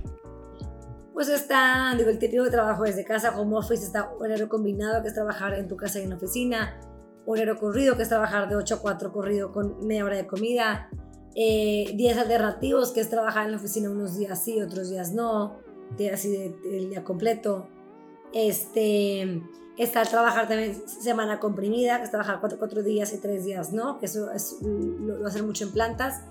Pues 1.14 1.28
está, 1.28 1.94
digo, 1.96 2.10
el 2.10 2.18
típico 2.18 2.44
de 2.44 2.50
trabajo 2.50 2.82
desde 2.82 3.04
casa, 3.04 3.38
home 3.38 3.56
office, 3.56 3.84
está 3.84 4.10
horario 4.20 4.48
combinado, 4.48 5.00
que 5.02 5.08
es 5.08 5.14
trabajar 5.14 5.54
en 5.54 5.66
tu 5.66 5.76
casa 5.76 5.98
y 5.98 6.02
en 6.02 6.10
la 6.10 6.16
oficina, 6.16 6.78
horario 7.24 7.56
corrido, 7.56 7.96
que 7.96 8.02
es 8.02 8.08
trabajar 8.10 8.48
de 8.50 8.56
8 8.56 8.74
a 8.74 8.80
4 8.80 9.12
corrido 9.12 9.50
con 9.50 9.86
media 9.86 10.04
hora 10.04 10.16
de 10.16 10.26
comida, 10.26 10.90
eh, 11.34 11.92
días 11.94 12.18
alternativos, 12.18 12.92
que 12.92 13.00
es 13.00 13.08
trabajar 13.08 13.46
en 13.46 13.52
la 13.52 13.56
oficina 13.56 13.90
unos 13.90 14.16
días 14.18 14.44
sí, 14.44 14.60
otros 14.60 14.90
días 14.90 15.12
no, 15.12 15.56
días 15.96 16.14
así 16.14 16.54
del 16.62 16.90
día 16.90 17.04
completo. 17.04 17.68
Este, 18.32 19.42
está 19.78 20.02
trabajar 20.02 20.48
también 20.48 20.74
semana 20.86 21.40
comprimida, 21.40 21.98
que 21.98 22.04
es 22.04 22.10
trabajar 22.10 22.40
4, 22.40 22.58
4 22.58 22.82
días 22.82 23.12
y 23.12 23.18
3 23.18 23.44
días 23.44 23.72
no, 23.72 23.98
que 23.98 24.06
eso 24.06 24.30
es, 24.30 24.58
lo, 24.62 25.18
lo 25.18 25.26
hacen 25.26 25.46
mucho 25.46 25.64
en 25.64 25.72
plantas 25.72 26.22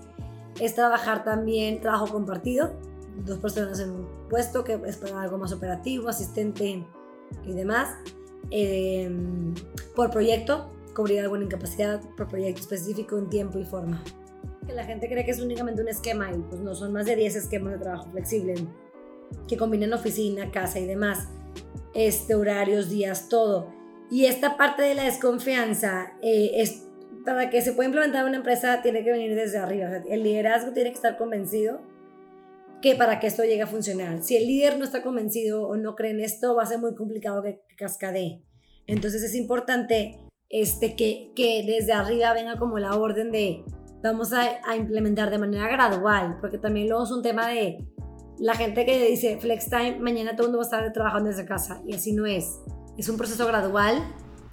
es 0.60 0.74
trabajar 0.74 1.24
también 1.24 1.80
trabajo 1.80 2.06
compartido, 2.08 2.72
dos 3.24 3.38
personas 3.38 3.78
en 3.80 3.90
un 3.90 4.06
puesto 4.28 4.64
que 4.64 4.78
es 4.86 4.96
para 4.96 5.20
algo 5.20 5.38
más 5.38 5.52
operativo, 5.52 6.08
asistente 6.08 6.84
y 7.44 7.52
demás, 7.52 7.96
em, 8.50 9.54
por 9.94 10.10
proyecto, 10.10 10.70
cubrir 10.94 11.20
alguna 11.20 11.44
incapacidad 11.44 12.00
por 12.16 12.28
proyecto 12.28 12.62
específico 12.62 13.18
en 13.18 13.28
tiempo 13.28 13.58
y 13.58 13.64
forma. 13.64 14.02
Que 14.66 14.72
la 14.72 14.84
gente 14.84 15.08
cree 15.08 15.24
que 15.24 15.30
es 15.30 15.40
únicamente 15.40 15.82
un 15.82 15.88
esquema 15.88 16.32
y 16.32 16.38
pues 16.38 16.60
no 16.60 16.74
son 16.74 16.92
más 16.92 17.06
de 17.06 17.16
10 17.16 17.36
esquemas 17.36 17.74
de 17.74 17.78
trabajo 17.78 18.10
flexible 18.10 18.54
que 19.48 19.56
combinan 19.56 19.92
oficina, 19.92 20.50
casa 20.50 20.78
y 20.78 20.86
demás, 20.86 21.28
este, 21.94 22.34
horarios, 22.34 22.90
días, 22.90 23.28
todo. 23.28 23.72
Y 24.10 24.26
esta 24.26 24.56
parte 24.56 24.82
de 24.82 24.94
la 24.94 25.04
desconfianza 25.04 26.12
eh, 26.22 26.52
es 26.54 26.86
para 27.24 27.50
que 27.50 27.60
se 27.60 27.72
pueda 27.72 27.88
implementar 27.88 28.24
una 28.24 28.36
empresa 28.36 28.82
tiene 28.82 29.02
que 29.02 29.10
venir 29.10 29.34
desde 29.34 29.58
arriba. 29.58 30.02
el 30.08 30.22
liderazgo 30.22 30.72
tiene 30.72 30.90
que 30.90 30.96
estar 30.96 31.18
convencido 31.18 31.80
que 32.80 32.94
para 32.94 33.18
que 33.18 33.26
esto 33.26 33.42
llegue 33.42 33.62
a 33.62 33.66
funcionar. 33.66 34.22
Si 34.22 34.36
el 34.36 34.46
líder 34.46 34.78
no 34.78 34.84
está 34.84 35.02
convencido 35.02 35.66
o 35.66 35.76
no 35.76 35.96
cree 35.96 36.12
en 36.12 36.20
esto, 36.20 36.54
va 36.54 36.62
a 36.62 36.66
ser 36.66 36.78
muy 36.78 36.94
complicado 36.94 37.42
que, 37.42 37.60
cascadee. 37.76 38.42
Entonces 38.86 39.22
es 39.24 39.34
importante 39.34 40.20
este, 40.48 40.94
que, 40.94 41.32
que 41.34 41.64
desde 41.66 41.92
arriba 41.92 42.32
venga 42.32 42.58
como 42.58 42.78
la 42.78 42.94
orden 42.94 43.32
de 43.32 43.64
vamos 44.02 44.32
a, 44.32 44.60
a, 44.64 44.76
implementar 44.76 45.30
de 45.30 45.38
manera 45.38 45.66
gradual, 45.68 46.38
porque 46.40 46.58
también 46.58 46.88
luego 46.88 47.04
es 47.04 47.10
un 47.10 47.22
tema 47.22 47.48
de 47.48 47.84
la 48.38 48.54
gente 48.54 48.84
que 48.84 49.06
dice 49.06 49.38
flex 49.38 49.70
time, 49.70 49.98
mañana 49.98 50.36
todo 50.36 50.46
el 50.46 50.52
mundo 50.52 50.58
va 50.58 50.64
a 50.64 50.80
estar 50.80 50.92
trabajando 50.92 51.30
desde 51.30 51.46
casa 51.46 51.80
y 51.86 51.94
así 51.94 52.12
no 52.12 52.26
es. 52.26 52.60
Es 52.98 53.08
un 53.08 53.16
proceso 53.16 53.46
gradual 53.46 54.02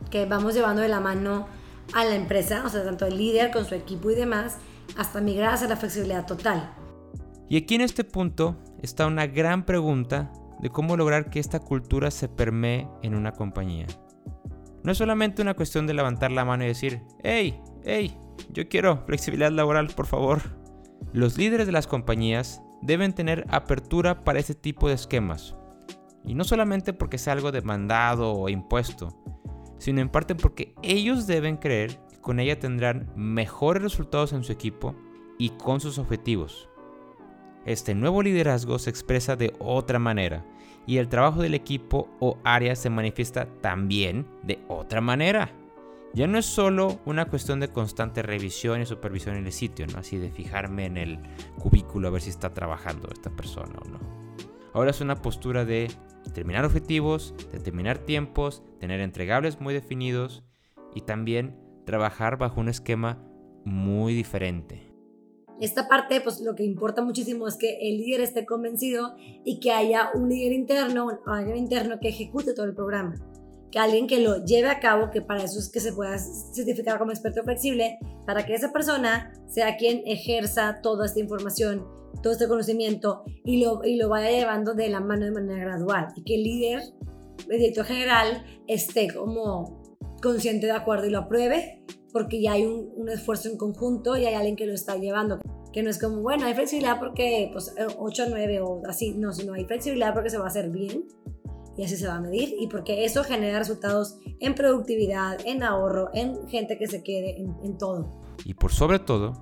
que 0.09 0.25
vamos 0.25 0.53
llevando 0.53 0.81
de 0.81 0.89
la 0.89 0.99
mano 0.99 1.47
a 1.93 2.05
la 2.05 2.15
empresa, 2.15 2.63
o 2.65 2.69
sea, 2.69 2.83
tanto 2.83 3.05
el 3.05 3.17
líder 3.17 3.51
con 3.51 3.65
su 3.65 3.75
equipo 3.75 4.09
y 4.11 4.15
demás, 4.15 4.57
hasta 4.97 5.21
migrar 5.21 5.53
hacia 5.53 5.67
la 5.67 5.75
flexibilidad 5.75 6.25
total. 6.25 6.73
Y 7.49 7.57
aquí 7.57 7.75
en 7.75 7.81
este 7.81 8.03
punto 8.03 8.57
está 8.81 9.05
una 9.05 9.27
gran 9.27 9.65
pregunta 9.65 10.31
de 10.61 10.69
cómo 10.69 10.95
lograr 10.95 11.29
que 11.29 11.39
esta 11.39 11.59
cultura 11.59 12.09
se 12.09 12.29
permee 12.29 12.87
en 13.01 13.15
una 13.15 13.33
compañía. 13.33 13.87
No 14.83 14.91
es 14.91 14.97
solamente 14.97 15.41
una 15.41 15.53
cuestión 15.53 15.87
de 15.87 15.93
levantar 15.93 16.31
la 16.31 16.45
mano 16.45 16.63
y 16.63 16.67
decir, 16.67 17.01
hey, 17.21 17.61
hey, 17.83 18.17
yo 18.49 18.67
quiero 18.67 19.03
flexibilidad 19.05 19.51
laboral, 19.51 19.87
por 19.87 20.05
favor. 20.05 20.41
Los 21.11 21.37
líderes 21.37 21.67
de 21.67 21.73
las 21.73 21.87
compañías 21.87 22.61
deben 22.85 23.13
tener 23.13 23.45
apertura 23.49 24.23
para 24.23 24.39
este 24.39 24.55
tipo 24.55 24.87
de 24.87 24.95
esquemas. 24.95 25.55
Y 26.25 26.35
no 26.35 26.43
solamente 26.43 26.93
porque 26.93 27.17
sea 27.17 27.33
algo 27.33 27.51
demandado 27.51 28.33
o 28.33 28.49
impuesto, 28.49 29.09
sino 29.77 30.01
en 30.01 30.09
parte 30.09 30.35
porque 30.35 30.75
ellos 30.81 31.27
deben 31.27 31.57
creer 31.57 31.99
que 32.09 32.19
con 32.19 32.39
ella 32.39 32.59
tendrán 32.59 33.11
mejores 33.15 33.83
resultados 33.83 34.33
en 34.33 34.43
su 34.43 34.51
equipo 34.51 34.95
y 35.37 35.49
con 35.51 35.79
sus 35.79 35.97
objetivos. 35.97 36.69
Este 37.65 37.95
nuevo 37.95 38.21
liderazgo 38.21 38.79
se 38.79 38.89
expresa 38.89 39.35
de 39.35 39.53
otra 39.59 39.99
manera 39.99 40.45
y 40.85 40.97
el 40.97 41.07
trabajo 41.07 41.41
del 41.41 41.53
equipo 41.53 42.09
o 42.19 42.37
área 42.43 42.75
se 42.75 42.89
manifiesta 42.89 43.47
también 43.61 44.27
de 44.43 44.59
otra 44.67 44.99
manera. 44.99 45.51
Ya 46.15 46.27
no 46.27 46.37
es 46.37 46.45
solo 46.45 46.99
una 47.05 47.25
cuestión 47.25 47.59
de 47.59 47.69
constante 47.69 48.21
revisión 48.21 48.79
y 48.81 48.85
supervisión 48.85 49.35
en 49.35 49.47
el 49.47 49.51
sitio, 49.51 49.87
¿no? 49.87 49.97
así 49.97 50.17
de 50.19 50.29
fijarme 50.29 50.85
en 50.85 50.97
el 50.97 51.19
cubículo 51.57 52.07
a 52.07 52.11
ver 52.11 52.21
si 52.21 52.29
está 52.29 52.53
trabajando 52.53 53.09
esta 53.11 53.31
persona 53.31 53.79
o 53.83 53.89
no. 53.89 53.99
Ahora 54.73 54.91
es 54.91 55.01
una 55.01 55.23
postura 55.23 55.65
de 55.65 55.89
determinar 56.23 56.65
objetivos, 56.65 57.33
determinar 57.51 57.97
tiempos, 57.97 58.61
tener 58.79 58.99
entregables 58.99 59.59
muy 59.59 59.73
definidos 59.73 60.43
y 60.93 61.01
también 61.01 61.57
trabajar 61.83 62.37
bajo 62.37 62.61
un 62.61 62.69
esquema 62.69 63.17
muy 63.65 64.13
diferente. 64.13 64.93
Esta 65.59 65.87
parte, 65.87 66.21
pues 66.21 66.41
lo 66.41 66.53
que 66.53 66.63
importa 66.63 67.03
muchísimo 67.03 67.47
es 67.47 67.55
que 67.55 67.77
el 67.81 67.97
líder 67.97 68.21
esté 68.21 68.45
convencido 68.45 69.15
y 69.43 69.59
que 69.59 69.71
haya 69.71 70.09
un 70.13 70.29
líder 70.29 70.51
interno, 70.51 71.07
un 71.25 71.39
líder 71.39 71.57
interno 71.57 71.99
que 71.99 72.09
ejecute 72.09 72.53
todo 72.53 72.65
el 72.65 72.75
programa. 72.75 73.15
Que 73.73 73.79
alguien 73.79 74.05
que 74.05 74.19
lo 74.19 74.45
lleve 74.45 74.69
a 74.69 74.79
cabo, 74.79 75.09
que 75.09 75.23
para 75.23 75.43
eso 75.43 75.57
es 75.57 75.67
que 75.67 75.79
se 75.79 75.93
pueda 75.93 76.15
certificar 76.19 76.99
como 76.99 77.09
experto 77.09 77.41
flexible, 77.41 77.97
para 78.27 78.45
que 78.45 78.53
esa 78.53 78.71
persona 78.71 79.33
sea 79.47 79.77
quien 79.77 80.03
ejerza 80.05 80.79
toda 80.83 81.07
esta 81.07 81.19
información, 81.19 81.83
todo 82.21 82.33
este 82.33 82.47
conocimiento 82.47 83.23
y 83.43 83.63
lo, 83.63 83.83
y 83.83 83.95
lo 83.95 84.09
vaya 84.09 84.29
llevando 84.29 84.75
de 84.75 84.89
la 84.89 84.99
mano 84.99 85.25
de 85.25 85.31
manera 85.31 85.65
gradual. 85.65 86.09
Y 86.15 86.23
que 86.23 86.35
el 86.35 86.43
líder, 86.43 86.81
el 87.49 87.57
director 87.57 87.85
general, 87.85 88.45
esté 88.67 89.11
como 89.11 89.81
consciente 90.21 90.67
de 90.67 90.73
acuerdo 90.73 91.07
y 91.07 91.09
lo 91.09 91.21
apruebe 91.21 91.83
porque 92.11 92.39
ya 92.43 92.51
hay 92.51 92.67
un, 92.67 93.09
esfuerzo 93.09 93.49
en 93.49 93.57
conjunto 93.57 94.15
y 94.15 94.25
hay 94.27 94.35
alguien 94.35 94.55
que 94.55 94.67
lo 94.67 94.73
está 94.73 94.97
llevando. 94.97 95.39
Que 95.73 95.81
no 95.81 95.89
es 95.89 95.99
como, 95.99 96.21
bueno, 96.21 96.45
hay 96.45 96.53
flexibilidad 96.53 96.99
porque 96.99 97.49
pues 97.51 97.73
8 97.97 98.23
a 98.23 98.25
9 98.29 98.61
o 98.61 98.83
así, 98.87 99.15
no, 99.15 99.33
sino 99.33 99.53
hay 99.53 99.65
flexibilidad 99.65 100.13
porque 100.13 100.29
se 100.29 100.37
va 100.37 100.45
a 100.45 100.49
hacer 100.49 100.69
bien 100.69 101.05
y 101.77 101.83
así 101.83 101.95
se 101.97 102.07
va 102.07 102.15
a 102.15 102.21
medir 102.21 102.55
y 102.59 102.67
porque 102.67 103.05
eso 103.05 103.23
genera 103.23 103.59
resultados 103.59 104.19
en 104.39 104.55
productividad, 104.55 105.39
en 105.45 105.63
ahorro, 105.63 106.09
en 106.13 106.47
gente 106.47 106.77
que 106.77 106.87
se 106.87 107.03
quede, 107.03 107.39
en, 107.39 107.55
en 107.63 107.77
todo. 107.77 108.21
Y 108.45 108.53
por 108.53 108.71
sobre 108.71 108.99
todo, 108.99 109.33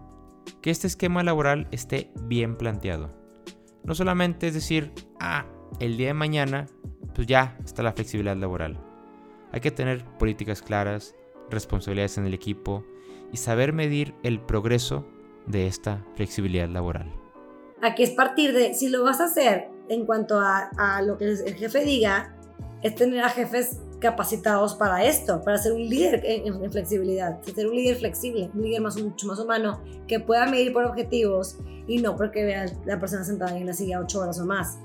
que 0.62 0.70
este 0.70 0.88
esquema 0.88 1.24
laboral 1.24 1.68
esté 1.72 2.12
bien 2.24 2.58
planteado. 2.58 3.12
No 3.84 3.96
solamente 3.96 4.48
es 4.48 4.54
decir, 4.54 4.92
ah, 5.20 5.46
el 5.80 5.98
día 5.98 6.08
de 6.08 6.14
mañana, 6.14 6.68
pues 7.16 7.28
ya 7.28 7.58
está 7.66 7.84
la 7.84 7.94
flexibilidad 7.94 8.38
laboral. 8.38 8.80
Hay 9.52 9.62
que 9.62 9.72
tener 9.72 10.06
políticas 10.18 10.62
claras, 10.62 11.16
responsabilidades 11.50 12.18
en 12.18 12.26
el 12.26 12.34
equipo 12.34 12.86
y 13.32 13.38
saber 13.38 13.74
medir 13.74 14.14
el 14.24 14.40
progreso 14.40 15.06
de 15.48 15.68
esta 15.68 16.06
flexibilidad 16.16 16.70
laboral. 16.70 17.12
Aquí 17.82 18.04
es 18.04 18.12
partir 18.12 18.54
de, 18.54 18.74
si 18.74 18.90
lo 18.90 19.04
vas 19.04 19.20
a 19.20 19.26
hacer 19.26 19.70
en 19.90 20.06
cuanto 20.06 20.40
a, 20.40 20.70
a 20.78 21.02
lo 21.02 21.18
que 21.18 21.26
el 21.26 21.56
jefe 21.56 21.84
diga, 21.84 22.36
es 22.82 22.96
tener 22.96 23.24
a 23.24 23.30
jefes 23.30 23.80
capacitados 24.00 24.74
para 24.76 25.06
esto, 25.06 25.42
para 25.44 25.58
ser 25.58 25.74
un 25.74 25.88
líder 25.88 26.22
en, 26.26 26.72
flexibilidad, 26.72 27.40
ser 27.44 27.68
un 27.68 27.76
líder 27.76 27.98
flexible, 27.98 28.50
un 28.54 28.64
líder 28.64 28.82
más, 28.82 29.02
mucho 29.02 29.28
más 29.28 29.40
humano, 29.40 29.82
que 30.08 30.20
pueda 30.20 30.48
medir 30.48 30.74
por 30.74 30.84
objetivos 30.86 31.58
y 31.88 32.00
no 32.00 32.16
porque 32.16 32.44
vea 32.44 32.66
la 32.86 33.00
persona 33.00 33.24
sentada 33.24 33.56
en 33.56 33.68
la 33.68 33.74
silla 33.74 34.00
ocho 34.00 34.20
horas 34.20 34.40
o 34.40 34.46
más. 34.46 34.80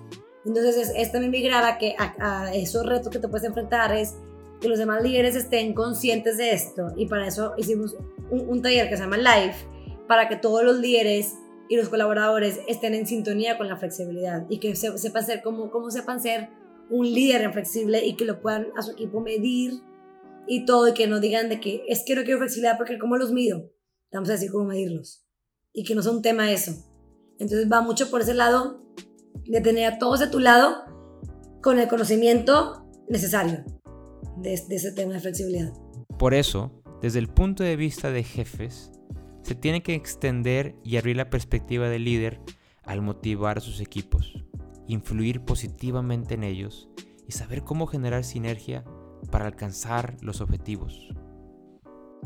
Entonces 0.45 0.77
es, 0.77 0.93
es 0.95 1.11
también 1.11 1.33
migrar 1.33 1.65
a, 1.65 1.79
que, 1.79 1.97
a 1.99 2.55
esos 2.55 2.87
retos 2.87 3.11
que 3.11 3.19
te 3.19 3.27
puedes 3.27 3.47
enfrentar, 3.47 3.93
es 3.97 4.15
que 4.61 4.69
los 4.69 4.79
demás 4.79 5.03
líderes 5.03 5.35
estén 5.35 5.75
conscientes 5.75 6.37
de 6.37 6.53
esto 6.53 6.93
y 6.97 7.07
para 7.07 7.27
eso 7.27 7.55
hicimos 7.57 7.97
un, 8.31 8.63
taller 8.63 8.89
que 8.89 8.97
se 8.97 9.03
llama 9.03 9.17
Live 9.17 9.55
para 10.07 10.29
que 10.29 10.37
todos 10.37 10.63
los 10.63 10.79
líderes 10.79 11.35
y 11.69 11.77
los 11.77 11.89
colaboradores 11.89 12.61
estén 12.69 12.95
en 12.95 13.07
sintonía 13.07 13.59
con 13.59 13.69
la 13.69 13.77
flexibilidad 13.77 14.47
y 14.49 14.59
que 14.59 14.77
sepan 14.77 15.25
ser 15.25 15.43
como, 15.43 15.71
como 15.71 15.91
sepan 15.91 16.21
ser 16.21 16.49
un 16.91 17.13
líder 17.13 17.53
flexible 17.53 18.05
y 18.07 18.15
que 18.17 18.25
lo 18.25 18.41
puedan 18.41 18.69
a 18.77 18.83
su 18.83 18.93
equipo 18.93 19.21
medir 19.21 19.81
y 20.47 20.65
todo 20.65 20.89
y 20.89 20.95
que 20.95 21.07
no 21.07 21.19
digan 21.19 21.49
de 21.49 21.61
que 21.61 21.83
es 21.89 22.05
que 22.07 22.15
no 22.15 22.23
quiero 22.23 22.39
flexibilidad 22.39 22.77
porque 22.77 22.99
cómo 22.99 23.17
los 23.17 23.33
mido 23.33 23.71
vamos 24.13 24.29
a 24.31 24.33
decir 24.33 24.51
cómo 24.51 24.65
medirlos. 24.65 25.25
Y 25.73 25.85
que 25.85 25.95
no 25.95 26.03
sea 26.03 26.13
un 26.13 26.23
tema 26.23 26.51
eso. 26.51 26.73
Entonces 27.39 27.71
va 27.71 27.83
mucho 27.83 28.11
por 28.11 28.23
ese 28.23 28.35
lado 28.35 28.83
de 29.45 29.61
tener 29.61 29.93
a 29.93 29.99
todos 29.99 30.21
de 30.21 30.29
tu 30.29 30.39
lado 30.39 30.85
con 31.63 31.79
el 31.79 31.89
conocimiento 31.89 32.89
necesario 33.09 33.65
de, 34.39 34.55
ese 34.55 34.93
tema 34.93 35.15
de 35.15 35.21
flexibilidad. 35.21 35.73
Por 36.19 36.33
eso, 36.33 36.83
desde 37.03 37.19
el 37.19 37.29
punto 37.29 37.63
de 37.63 37.77
vista 37.77 38.11
de 38.11 38.25
jefes, 38.25 38.91
se 39.47 39.55
tiene 39.55 39.81
que 39.81 39.95
extender 39.95 40.75
y 40.83 40.97
abrir 40.97 41.17
la 41.17 41.31
perspectiva 41.31 41.89
del 41.89 42.03
líder 42.03 42.41
al 42.83 43.01
motivar 43.01 43.59
a 43.59 43.61
sus 43.61 43.81
equipos, 43.81 44.45
influir 44.89 45.43
positivamente 45.43 46.35
en 46.35 46.43
ellos 46.43 46.91
y 47.29 47.31
saber 47.31 47.63
cómo 47.63 47.87
generar 47.87 48.25
sinergia 48.25 48.83
para 49.31 49.47
alcanzar 49.47 50.17
los 50.21 50.41
objetivos. 50.41 51.11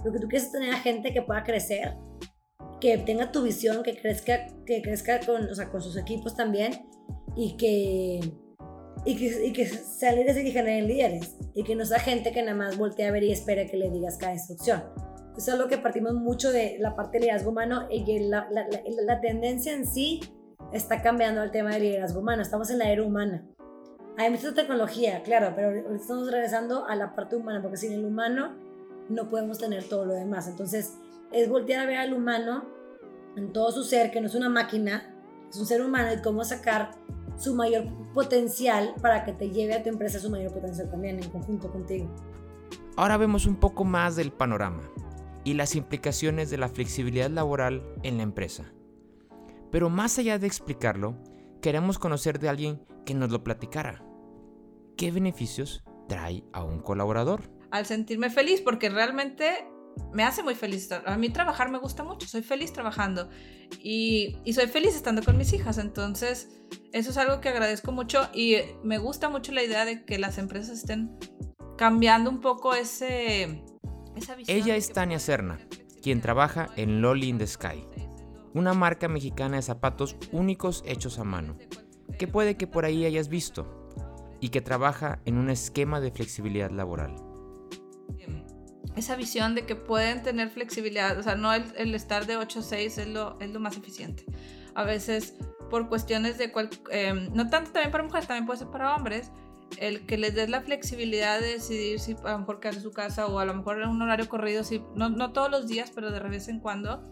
Lo 0.02 0.12
que 0.12 0.18
tú 0.18 0.28
quieres 0.28 0.44
es 0.44 0.52
tener 0.52 0.72
a 0.72 0.78
gente 0.78 1.12
que 1.12 1.20
pueda 1.20 1.44
crecer, 1.44 1.94
que 2.80 2.96
tenga 2.96 3.30
tu 3.32 3.42
visión, 3.42 3.82
que 3.82 4.00
crezca, 4.00 4.46
que 4.64 4.80
crezca 4.80 5.20
con, 5.20 5.44
o 5.44 5.54
sea, 5.54 5.68
con 5.68 5.82
sus 5.82 5.98
equipos 5.98 6.34
también 6.34 6.72
y 7.36 7.58
que 7.58 8.20
y 9.04 9.16
que, 9.16 9.46
y 9.46 9.52
que 9.52 9.66
sean 9.66 10.16
líderes 10.16 10.38
y 10.38 10.44
que 10.44 10.52
generen 10.52 10.86
líderes 10.86 11.36
y 11.54 11.64
que 11.64 11.74
no 11.74 11.84
sea 11.84 12.00
gente 12.00 12.32
que 12.32 12.40
nada 12.40 12.56
más 12.56 12.78
voltea 12.78 13.08
a 13.08 13.12
ver 13.12 13.24
y 13.24 13.32
espera 13.32 13.66
que 13.66 13.76
le 13.76 13.90
digas 13.90 14.16
cada 14.16 14.32
instrucción. 14.32 15.09
Es 15.36 15.46
lo 15.56 15.68
que 15.68 15.78
partimos 15.78 16.14
mucho 16.14 16.52
de 16.52 16.76
la 16.80 16.94
parte 16.94 17.18
de 17.18 17.24
liderazgo 17.24 17.50
humano 17.50 17.86
y 17.90 18.28
la, 18.28 18.48
la, 18.50 18.66
la, 19.06 19.20
tendencia 19.20 19.72
en 19.72 19.86
sí 19.86 20.20
está 20.72 21.02
cambiando 21.02 21.40
al 21.40 21.50
tema 21.50 21.70
del 21.70 21.82
liderazgo 21.82 22.20
humano. 22.20 22.42
Estamos 22.42 22.70
en 22.70 22.78
la 22.78 22.90
era 22.90 23.02
humana. 23.02 23.46
Hay 24.18 24.30
mucha 24.30 24.52
tecnología, 24.52 25.22
claro, 25.22 25.52
pero 25.54 25.94
estamos 25.94 26.30
regresando 26.30 26.86
a 26.86 26.94
la 26.94 27.14
parte 27.14 27.36
humana 27.36 27.62
porque 27.62 27.78
sin 27.78 27.92
el 27.92 28.04
humano 28.04 28.54
no 29.08 29.30
podemos 29.30 29.58
tener 29.58 29.84
todo 29.84 30.04
lo 30.04 30.14
demás. 30.14 30.46
Entonces 30.48 30.98
es 31.32 31.48
voltear 31.48 31.84
a 31.84 31.86
ver 31.86 31.96
al 31.98 32.12
humano 32.12 32.64
en 33.36 33.52
todo 33.52 33.70
su 33.72 33.84
ser, 33.84 34.10
que 34.10 34.20
no 34.20 34.26
es 34.26 34.34
una 34.34 34.48
máquina, 34.48 35.14
es 35.48 35.56
un 35.56 35.64
ser 35.64 35.80
humano 35.80 36.12
y 36.12 36.20
cómo 36.20 36.44
sacar 36.44 36.90
su 37.36 37.54
mayor 37.54 37.86
potencial 38.12 38.94
para 39.00 39.24
que 39.24 39.32
te 39.32 39.48
lleve 39.50 39.74
a 39.74 39.82
tu 39.82 39.88
empresa 39.88 40.18
su 40.18 40.28
mayor 40.28 40.52
potencial 40.52 40.90
también 40.90 41.22
en 41.22 41.30
conjunto 41.30 41.70
contigo. 41.70 42.14
Ahora 42.96 43.16
vemos 43.16 43.46
un 43.46 43.56
poco 43.56 43.84
más 43.84 44.16
del 44.16 44.32
panorama 44.32 44.82
y 45.50 45.54
las 45.54 45.74
implicaciones 45.74 46.48
de 46.48 46.58
la 46.58 46.68
flexibilidad 46.68 47.28
laboral 47.28 47.82
en 48.04 48.18
la 48.18 48.22
empresa. 48.22 48.72
Pero 49.72 49.90
más 49.90 50.16
allá 50.16 50.38
de 50.38 50.46
explicarlo, 50.46 51.16
queremos 51.60 51.98
conocer 51.98 52.38
de 52.38 52.48
alguien 52.48 52.80
que 53.04 53.14
nos 53.14 53.32
lo 53.32 53.42
platicara. 53.42 54.04
¿Qué 54.96 55.10
beneficios 55.10 55.82
trae 56.08 56.44
a 56.52 56.62
un 56.62 56.80
colaborador? 56.80 57.50
Al 57.72 57.84
sentirme 57.84 58.30
feliz 58.30 58.60
porque 58.60 58.90
realmente 58.90 59.66
me 60.12 60.22
hace 60.22 60.44
muy 60.44 60.54
feliz. 60.54 60.88
A 60.92 61.16
mí 61.16 61.30
trabajar 61.30 61.68
me 61.68 61.78
gusta 61.78 62.04
mucho, 62.04 62.28
soy 62.28 62.42
feliz 62.42 62.72
trabajando 62.72 63.28
y, 63.82 64.36
y, 64.44 64.52
soy 64.52 64.68
feliz 64.68 64.94
estando 64.94 65.20
con 65.20 65.36
mis 65.36 65.52
hijas. 65.52 65.78
Entonces, 65.78 66.62
eso 66.92 67.10
es 67.10 67.16
algo 67.16 67.40
que 67.40 67.48
agradezco 67.48 67.90
mucho 67.90 68.28
y 68.32 68.54
me 68.84 68.98
gusta 68.98 69.28
mucho 69.28 69.50
la 69.50 69.64
idea 69.64 69.84
de 69.84 70.04
que 70.04 70.16
las 70.20 70.38
empresas 70.38 70.78
estén 70.78 71.18
cambiando 71.76 72.30
un 72.30 72.40
poco 72.40 72.72
ese. 72.72 73.64
Ella 74.46 74.76
es 74.76 74.92
Tania 74.92 75.18
Serna, 75.18 75.58
quien 76.02 76.20
trabaja 76.20 76.68
en 76.76 77.02
Loli 77.02 77.28
in 77.28 77.38
the 77.38 77.46
Sky, 77.46 77.86
una 78.54 78.74
marca 78.74 79.08
mexicana 79.08 79.56
de 79.56 79.62
zapatos 79.62 80.16
únicos 80.32 80.82
hechos 80.86 81.18
a 81.18 81.24
mano, 81.24 81.56
que 82.18 82.26
puede 82.26 82.56
que 82.56 82.66
por 82.66 82.84
ahí 82.84 83.04
hayas 83.04 83.28
visto 83.28 83.88
y 84.40 84.48
que 84.48 84.60
trabaja 84.60 85.20
en 85.24 85.36
un 85.36 85.50
esquema 85.50 86.00
de 86.00 86.10
flexibilidad 86.10 86.70
laboral 86.70 87.16
esa 88.96 89.16
visión 89.16 89.54
de 89.54 89.66
que 89.66 89.76
pueden 89.76 90.22
tener 90.22 90.50
flexibilidad, 90.50 91.18
o 91.18 91.22
sea, 91.22 91.34
no 91.34 91.52
el, 91.52 91.94
estar 91.94 92.26
de 92.26 92.36
8 92.36 92.60
a 92.60 92.62
6 92.62 92.98
es 92.98 93.08
lo, 93.08 93.38
es 93.40 93.50
lo 93.50 93.60
más 93.60 93.76
eficiente. 93.76 94.24
A 94.74 94.84
veces 94.84 95.36
por 95.68 95.88
cuestiones 95.88 96.36
de, 96.38 96.50
cual, 96.50 96.68
em, 96.90 97.30
no 97.32 97.48
tanto 97.48 97.70
también 97.70 97.92
para 97.92 98.04
mujeres, 98.04 98.26
también 98.26 98.46
puede 98.46 98.58
ser 98.58 98.68
para 98.68 98.94
hombres, 98.94 99.30
el 99.78 100.06
que 100.06 100.18
les 100.18 100.34
des 100.34 100.50
la 100.50 100.60
flexibilidad 100.62 101.40
de 101.40 101.54
decidir 101.54 102.00
si 102.00 102.16
a 102.24 102.32
lo 102.32 102.38
mejor 102.40 102.60
quedarse 102.60 102.80
su 102.80 102.92
casa 102.92 103.26
o 103.26 103.38
a 103.38 103.44
lo 103.44 103.54
mejor 103.54 103.80
en 103.80 103.88
un 103.88 104.02
horario 104.02 104.28
corrido, 104.28 104.64
si, 104.64 104.82
no, 104.94 105.08
no 105.08 105.32
todos 105.32 105.50
los 105.50 105.68
días, 105.68 105.92
pero 105.94 106.10
de 106.10 106.20
vez 106.20 106.48
en 106.48 106.60
cuando, 106.60 107.02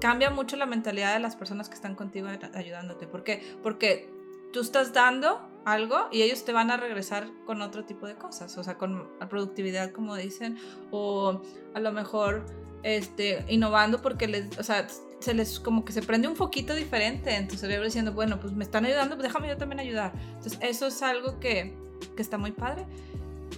cambia 0.00 0.30
mucho 0.30 0.56
la 0.56 0.66
mentalidad 0.66 1.14
de 1.14 1.20
las 1.20 1.36
personas 1.36 1.68
que 1.68 1.74
están 1.74 1.94
contigo 1.94 2.28
ayudándote. 2.54 3.06
¿Por 3.06 3.22
qué? 3.22 3.42
Porque 3.62 4.10
tú 4.52 4.60
estás 4.60 4.92
dando 4.92 5.48
algo 5.64 6.08
y 6.10 6.22
ellos 6.22 6.44
te 6.44 6.52
van 6.52 6.70
a 6.70 6.76
regresar 6.76 7.28
con 7.46 7.60
otro 7.62 7.84
tipo 7.84 8.06
de 8.06 8.16
cosas, 8.16 8.56
o 8.56 8.64
sea, 8.64 8.78
con 8.78 9.08
productividad, 9.28 9.92
como 9.92 10.16
dicen, 10.16 10.58
o 10.90 11.42
a 11.74 11.80
lo 11.80 11.92
mejor 11.92 12.46
este, 12.82 13.44
innovando 13.48 14.00
porque 14.00 14.26
les, 14.26 14.58
o 14.58 14.62
sea, 14.62 14.86
se 15.20 15.34
les 15.34 15.60
como 15.60 15.84
que 15.84 15.92
se 15.92 16.02
prende 16.02 16.28
un 16.28 16.36
foquito 16.36 16.74
diferente 16.74 17.34
en 17.36 17.46
tu 17.46 17.56
cerebro 17.56 17.84
diciendo, 17.84 18.12
bueno, 18.12 18.40
pues 18.40 18.52
me 18.54 18.64
están 18.64 18.86
ayudando, 18.86 19.16
pues 19.16 19.28
déjame 19.28 19.48
yo 19.48 19.56
también 19.56 19.80
ayudar. 19.80 20.12
Entonces, 20.16 20.58
eso 20.62 20.86
es 20.86 21.02
algo 21.02 21.38
que, 21.38 21.76
que 22.16 22.22
está 22.22 22.38
muy 22.38 22.52
padre 22.52 22.86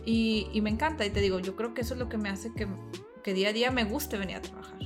y, 0.04 0.48
y, 0.52 0.60
me 0.60 0.70
encanta. 0.70 1.04
Y 1.04 1.10
te 1.10 1.20
digo, 1.20 1.38
yo 1.40 1.56
creo 1.56 1.74
que 1.74 1.82
eso 1.82 1.94
es 1.94 2.00
lo 2.00 2.08
que 2.08 2.18
me 2.18 2.28
hace 2.28 2.52
que, 2.52 2.66
que 3.22 3.34
día 3.34 3.50
a 3.50 3.52
día 3.52 3.70
me 3.70 3.84
guste 3.84 4.18
venir 4.18 4.36
a 4.36 4.42
trabajar. 4.42 4.78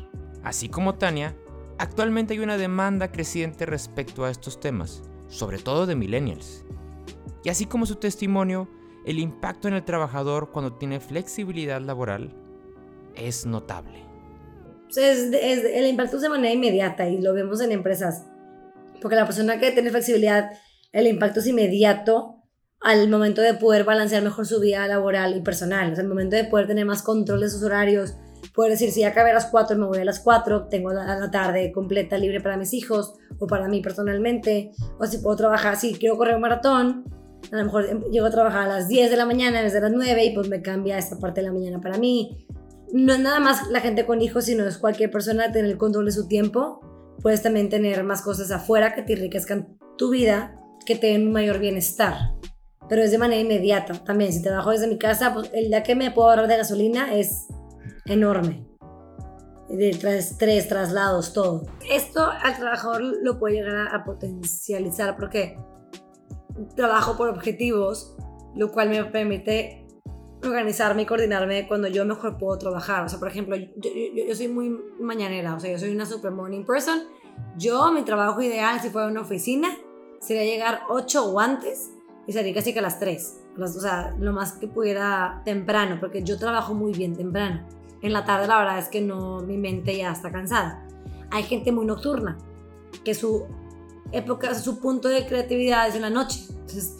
Así 0.42 0.68
como 0.68 0.94
Tania, 0.94 1.36
actualmente 1.78 2.34
hay 2.34 2.40
una 2.40 2.56
demanda 2.58 3.10
creciente 3.10 3.66
respecto 3.66 4.24
a 4.24 4.30
estos 4.30 4.60
temas, 4.60 5.02
sobre 5.28 5.58
todo 5.58 5.86
de 5.86 5.96
millennials. 5.96 6.64
Y 7.44 7.48
así 7.48 7.66
como 7.66 7.86
su 7.86 7.96
testimonio, 7.96 8.68
el 9.04 9.18
impacto 9.18 9.68
en 9.68 9.74
el 9.74 9.84
trabajador 9.84 10.50
cuando 10.50 10.74
tiene 10.74 11.00
flexibilidad 11.00 11.80
laboral 11.80 12.34
es 13.14 13.46
notable. 13.46 14.04
el 14.96 15.86
impacto 15.86 16.16
es 16.16 16.22
de 16.22 16.28
manera 16.28 16.52
inmediata 16.52 17.08
y 17.08 17.20
lo 17.20 17.32
vemos 17.32 17.60
en 17.60 17.72
empresas. 17.72 18.26
Porque 19.00 19.16
la 19.16 19.26
persona 19.26 19.58
que 19.58 19.70
tiene 19.72 19.90
flexibilidad, 19.90 20.50
el 20.92 21.06
impacto 21.06 21.40
es 21.40 21.46
inmediato 21.46 22.35
al 22.86 23.08
momento 23.08 23.42
de 23.42 23.52
poder 23.54 23.82
balancear 23.82 24.22
mejor 24.22 24.46
su 24.46 24.60
vida 24.60 24.86
laboral 24.86 25.36
y 25.36 25.40
personal. 25.40 25.90
O 25.90 25.96
sea, 25.96 26.02
el 26.02 26.08
momento 26.08 26.36
de 26.36 26.44
poder 26.44 26.68
tener 26.68 26.86
más 26.86 27.02
control 27.02 27.40
de 27.40 27.50
sus 27.50 27.64
horarios, 27.64 28.14
poder 28.54 28.70
decir, 28.70 28.92
si 28.92 29.00
ya 29.00 29.08
acabé 29.08 29.32
a 29.32 29.34
las 29.34 29.46
4, 29.46 29.76
me 29.76 29.86
voy 29.86 29.98
a 29.98 30.04
las 30.04 30.20
4, 30.20 30.68
tengo 30.68 30.92
la, 30.92 31.28
tarde 31.32 31.72
completa 31.72 32.16
libre 32.16 32.40
para 32.40 32.56
mis 32.56 32.72
hijos 32.72 33.14
o 33.40 33.48
para 33.48 33.66
mí 33.66 33.80
personalmente, 33.80 34.70
o 35.00 35.06
si 35.06 35.18
puedo 35.18 35.34
trabajar, 35.34 35.76
si 35.76 35.94
quiero 35.94 36.16
correr 36.16 36.36
un 36.36 36.42
maratón, 36.42 37.04
a 37.50 37.56
lo 37.56 37.64
mejor 37.64 37.86
em, 37.86 38.04
llego 38.04 38.26
a 38.26 38.30
trabajar 38.30 38.62
a 38.62 38.68
las 38.68 38.86
10 38.86 39.10
de 39.10 39.16
la 39.16 39.26
mañana 39.26 39.58
en 39.58 39.64
vez 39.64 39.72
de 39.72 39.80
las 39.80 39.90
9 39.90 40.24
y 40.24 40.32
pues 40.32 40.48
me 40.48 40.62
cambia 40.62 40.96
esta 40.96 41.18
parte 41.18 41.40
de 41.40 41.48
la 41.48 41.52
mañana 41.52 41.80
para 41.80 41.98
mí. 41.98 42.46
No 42.92 43.14
es 43.14 43.18
nada 43.18 43.40
más 43.40 43.66
la 43.68 43.80
gente 43.80 44.06
con 44.06 44.22
hijos, 44.22 44.44
sino 44.44 44.64
es 44.64 44.78
cualquier 44.78 45.10
persona 45.10 45.50
tener 45.50 45.72
el 45.72 45.76
control 45.76 46.06
de 46.06 46.12
su 46.12 46.28
tiempo. 46.28 46.80
Puedes 47.20 47.42
también 47.42 47.68
tener 47.68 48.04
más 48.04 48.22
cosas 48.22 48.52
afuera 48.52 48.94
que 48.94 49.02
te 49.02 49.14
enriquezcan 49.14 49.76
tu 49.98 50.10
vida, 50.10 50.54
que 50.86 50.94
te 50.94 51.08
den 51.08 51.26
un 51.26 51.32
mayor 51.32 51.58
bienestar. 51.58 52.14
Pero 52.88 53.02
es 53.02 53.10
de 53.10 53.18
manera 53.18 53.40
inmediata. 53.40 53.94
También, 54.04 54.32
si 54.32 54.42
trabajo 54.42 54.70
desde 54.70 54.86
mi 54.86 54.98
casa, 54.98 55.34
pues 55.34 55.50
el 55.52 55.68
día 55.68 55.82
que 55.82 55.94
me 55.94 56.10
puedo 56.10 56.30
ahorrar 56.30 56.48
de 56.48 56.56
gasolina 56.56 57.14
es 57.14 57.46
enorme. 58.04 58.66
De 59.68 59.90
tres 60.38 60.68
traslados, 60.68 61.32
todo. 61.32 61.64
Esto 61.90 62.24
al 62.24 62.56
trabajador 62.56 63.02
lo 63.02 63.38
puede 63.38 63.56
llegar 63.56 63.88
a 63.92 64.04
potencializar 64.04 65.16
porque 65.16 65.58
trabajo 66.76 67.16
por 67.16 67.28
objetivos, 67.28 68.16
lo 68.54 68.70
cual 68.70 68.90
me 68.90 69.04
permite 69.04 69.86
organizarme 70.44 71.02
y 71.02 71.06
coordinarme 71.06 71.66
cuando 71.66 71.88
yo 71.88 72.04
mejor 72.04 72.38
puedo 72.38 72.58
trabajar. 72.58 73.04
O 73.04 73.08
sea, 73.08 73.18
por 73.18 73.28
ejemplo, 73.28 73.56
yo, 73.56 73.90
yo, 74.28 74.34
soy 74.34 74.48
muy 74.48 74.70
mañanera, 75.00 75.54
o 75.54 75.60
sea, 75.60 75.72
yo 75.72 75.78
soy 75.78 75.90
una 75.90 76.06
super 76.06 76.30
morning 76.30 76.64
person. 76.64 77.00
Yo, 77.56 77.90
mi 77.92 78.02
trabajo 78.02 78.40
ideal, 78.40 78.80
si 78.80 78.90
fuera 78.90 79.08
una 79.08 79.22
oficina, 79.22 79.76
sería 80.20 80.44
llegar 80.44 80.82
8 80.88 81.24
o 81.24 81.40
antes 81.40 81.90
y 82.26 82.32
salir 82.32 82.54
casi 82.54 82.72
que 82.72 82.80
a 82.80 82.82
las 82.82 82.98
3. 82.98 83.40
O 83.58 83.66
sea, 83.66 84.14
lo 84.18 84.32
más 84.32 84.52
que 84.52 84.68
pudiera 84.68 85.42
temprano, 85.44 85.98
porque 86.00 86.22
yo 86.22 86.38
trabajo 86.38 86.74
muy 86.74 86.92
bien 86.92 87.16
temprano. 87.16 87.66
En 88.02 88.12
la 88.12 88.24
tarde, 88.24 88.46
la 88.46 88.58
verdad 88.58 88.78
es 88.78 88.88
que 88.88 89.00
no, 89.00 89.40
mi 89.40 89.56
mente 89.56 89.96
ya 89.96 90.12
está 90.12 90.30
cansada. 90.30 90.86
Hay 91.30 91.44
gente 91.44 91.72
muy 91.72 91.86
nocturna, 91.86 92.36
que 93.04 93.14
su 93.14 93.46
época, 94.12 94.54
su 94.54 94.80
punto 94.80 95.08
de 95.08 95.26
creatividad 95.26 95.88
es 95.88 95.94
en 95.94 96.02
la 96.02 96.10
noche. 96.10 96.40
Entonces, 96.50 96.96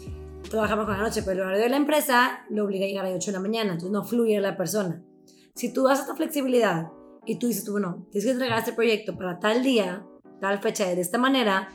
trabajamos 0.49 0.85
con 0.85 0.97
la 0.97 1.03
noche, 1.03 1.21
pero 1.23 1.41
el 1.41 1.47
horario 1.47 1.63
de 1.63 1.69
la 1.69 1.77
empresa 1.77 2.45
lo 2.49 2.65
obliga 2.65 2.85
a 2.85 2.87
llegar 2.87 3.05
a 3.05 3.09
las 3.09 3.17
8 3.17 3.31
de 3.31 3.37
la 3.37 3.41
mañana, 3.41 3.71
entonces 3.73 3.91
no 3.91 4.03
fluye 4.03 4.39
la 4.39 4.57
persona. 4.57 5.01
Si 5.55 5.73
tú 5.73 5.83
das 5.83 5.99
esta 5.99 6.15
flexibilidad 6.15 6.89
y 7.25 7.39
tú 7.39 7.47
dices, 7.47 7.63
tú, 7.63 7.73
bueno, 7.73 8.05
tienes 8.11 8.25
que 8.25 8.31
entregar 8.31 8.59
este 8.59 8.73
proyecto 8.73 9.17
para 9.17 9.39
tal 9.39 9.63
día, 9.63 10.05
tal 10.39 10.59
fecha, 10.59 10.85
de 10.85 11.01
esta 11.01 11.17
manera, 11.17 11.69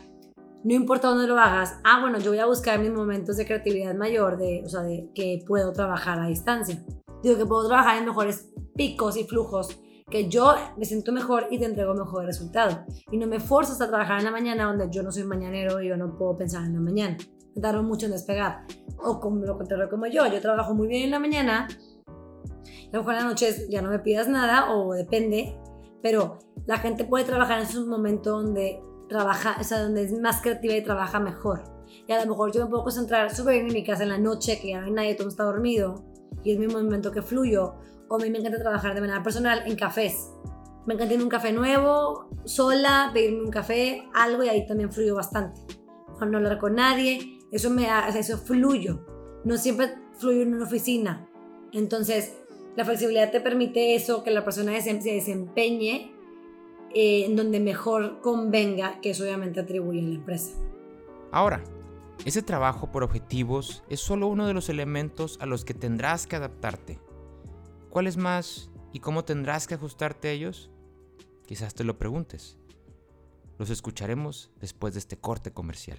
no 0.65 0.75
importa 0.75 1.09
dónde 1.09 1.27
lo 1.27 1.39
hagas, 1.39 1.79
ah, 1.85 2.01
bueno, 2.01 2.19
yo 2.19 2.31
voy 2.31 2.39
a 2.39 2.47
buscar 2.47 2.79
mis 2.79 2.93
momentos 2.93 3.37
de 3.37 3.47
creatividad 3.47 3.95
mayor, 3.95 4.39
de, 4.39 4.63
o 4.65 4.69
sea, 4.69 4.83
de 4.83 5.11
que 5.15 5.43
puedo 5.47 5.73
trabajar 5.73 6.21
a 6.21 6.27
distancia. 6.27 6.85
Digo 7.23 7.37
que 7.37 7.47
puedo 7.47 7.67
trabajar 7.67 7.99
en 7.99 8.07
mejores 8.07 8.51
picos 8.75 9.17
y 9.17 9.25
flujos 9.25 9.81
que 10.11 10.29
yo 10.29 10.55
me 10.77 10.85
siento 10.85 11.11
mejor 11.11 11.47
y 11.51 11.59
te 11.59 11.65
entrego 11.65 11.95
mejor 11.95 12.27
resultado. 12.27 12.85
Y 13.11 13.17
no 13.17 13.27
me 13.27 13.41
forzas 13.41 13.81
a 13.81 13.89
trabajar 13.89 14.19
en 14.19 14.27
la 14.27 14.31
mañana 14.31 14.65
donde 14.65 14.89
yo 14.91 15.03
no 15.03 15.11
soy 15.11 15.25
mañanero 15.25 15.81
y 15.81 15.89
yo 15.89 15.97
no 15.97 16.17
puedo 16.17 16.37
pensar 16.37 16.65
en 16.65 16.75
la 16.75 16.81
mañana. 16.81 17.17
Me 17.55 17.63
tardo 17.63 17.83
mucho 17.83 18.07
en 18.07 18.13
despegar. 18.13 18.67
O 18.99 19.21
como 19.21 19.45
lo 19.45 19.57
contrario 19.57 19.89
como 19.89 20.07
yo, 20.07 20.27
yo 20.27 20.41
trabajo 20.41 20.75
muy 20.75 20.87
bien 20.87 21.05
en 21.05 21.11
la 21.13 21.19
mañana, 21.19 21.67
a 21.67 22.97
lo 22.97 22.99
mejor 22.99 23.15
en 23.15 23.21
la 23.21 23.27
noche 23.27 23.67
ya 23.71 23.81
no 23.81 23.89
me 23.89 24.01
pidas 24.01 24.29
nada 24.29 24.75
o 24.75 24.93
depende, 24.93 25.57
pero 26.03 26.39
la 26.67 26.77
gente 26.77 27.05
puede 27.05 27.25
trabajar 27.25 27.59
en 27.59 27.65
esos 27.65 27.87
momentos 27.87 28.43
donde 28.43 28.83
trabaja, 29.13 29.57
o 29.61 29.65
sea, 29.65 29.83
donde 29.83 30.03
es 30.03 30.13
más 30.19 30.43
creativa 30.43 30.75
y 30.75 30.83
trabaja 30.83 31.21
mejor. 31.21 31.63
Y 32.09 32.13
a 32.13 32.25
lo 32.25 32.31
mejor 32.31 32.53
yo 32.53 32.65
me 32.65 32.71
puedo 32.71 32.83
concentrar 32.85 33.35
súper 33.35 33.55
bien 33.55 33.69
en 33.69 33.75
mi 33.75 33.85
casa 33.85 34.03
en 34.03 34.09
la 34.09 34.19
noche, 34.19 34.59
que 34.61 34.71
ya 34.71 34.81
no 34.81 34.87
hay 34.87 34.93
nadie, 34.93 35.15
todo 35.15 35.29
está 35.29 35.45
dormido, 35.45 36.05
y 36.43 36.53
es 36.53 36.59
mi 36.59 36.67
momento 36.67 37.13
que 37.13 37.23
fluyo 37.23 37.75
o 38.09 38.17
a 38.17 38.19
mí 38.19 38.29
me 38.29 38.39
encanta 38.39 38.59
trabajar 38.59 38.95
de 38.95 39.01
manera 39.01 39.23
personal 39.23 39.63
en 39.65 39.75
cafés. 39.75 40.31
Me 40.87 40.95
encanta 40.95 41.15
ir 41.15 41.21
a 41.21 41.23
un 41.23 41.31
café 41.31 41.53
nuevo, 41.53 42.29
sola, 42.45 43.11
pedirme 43.15 43.43
un 43.43 43.51
café, 43.51 44.07
algo 44.13 44.43
y 44.43 44.49
ahí 44.49 44.67
también 44.67 44.93
fluyo 44.93 45.15
bastante. 45.15 45.61
O 46.21 46.25
no 46.27 46.37
hablar 46.37 46.59
con 46.59 46.75
nadie, 46.75 47.39
eso 47.53 47.71
me 47.71 47.89
hace, 47.89 48.19
eso 48.19 48.37
fluyo. 48.37 49.07
No 49.45 49.57
siempre 49.57 49.95
fluyo 50.19 50.43
en 50.43 50.55
una 50.55 50.65
oficina. 50.65 51.27
Entonces, 51.73 52.37
la 52.77 52.85
flexibilidad 52.85 53.31
te 53.31 53.41
permite 53.41 53.95
eso, 53.95 54.23
que 54.23 54.31
la 54.31 54.45
persona 54.45 54.79
se 54.81 54.93
desempeñe 54.93 56.15
eh, 56.95 57.25
en 57.27 57.37
donde 57.37 57.61
mejor 57.61 58.21
convenga, 58.21 59.01
que 59.01 59.11
eso 59.11 59.25
obviamente 59.25 59.61
atribuye 59.61 60.01
a 60.01 60.05
la 60.05 60.15
empresa. 60.15 60.53
Ahora, 61.31 61.63
ese 62.25 62.43
trabajo 62.43 62.93
por 62.93 63.03
objetivos 63.03 63.83
es 63.89 64.01
solo 64.01 64.27
uno 64.27 64.47
de 64.47 64.55
los 64.55 64.69
elementos 64.69 65.39
a 65.41 65.47
los 65.47 65.65
que 65.65 65.75
tendrás 65.75 66.27
que 66.27 66.37
adaptarte 66.37 66.99
¿Cuáles 67.93 68.17
más 68.17 68.71
y 68.95 69.01
cómo 69.01 69.23
tendrás 69.23 69.67
que 69.67 69.75
ajustarte 69.75 70.29
a 70.29 70.31
ellos? 70.31 70.71
Quizás 71.45 71.75
te 71.75 71.85
lo 71.85 71.99
preguntes. 71.99 72.57
Los 73.59 73.69
escucharemos 73.69 74.51
después 74.61 74.95
de 74.95 75.01
este 75.01 75.19
corte 75.19 75.53
comercial. 75.53 75.99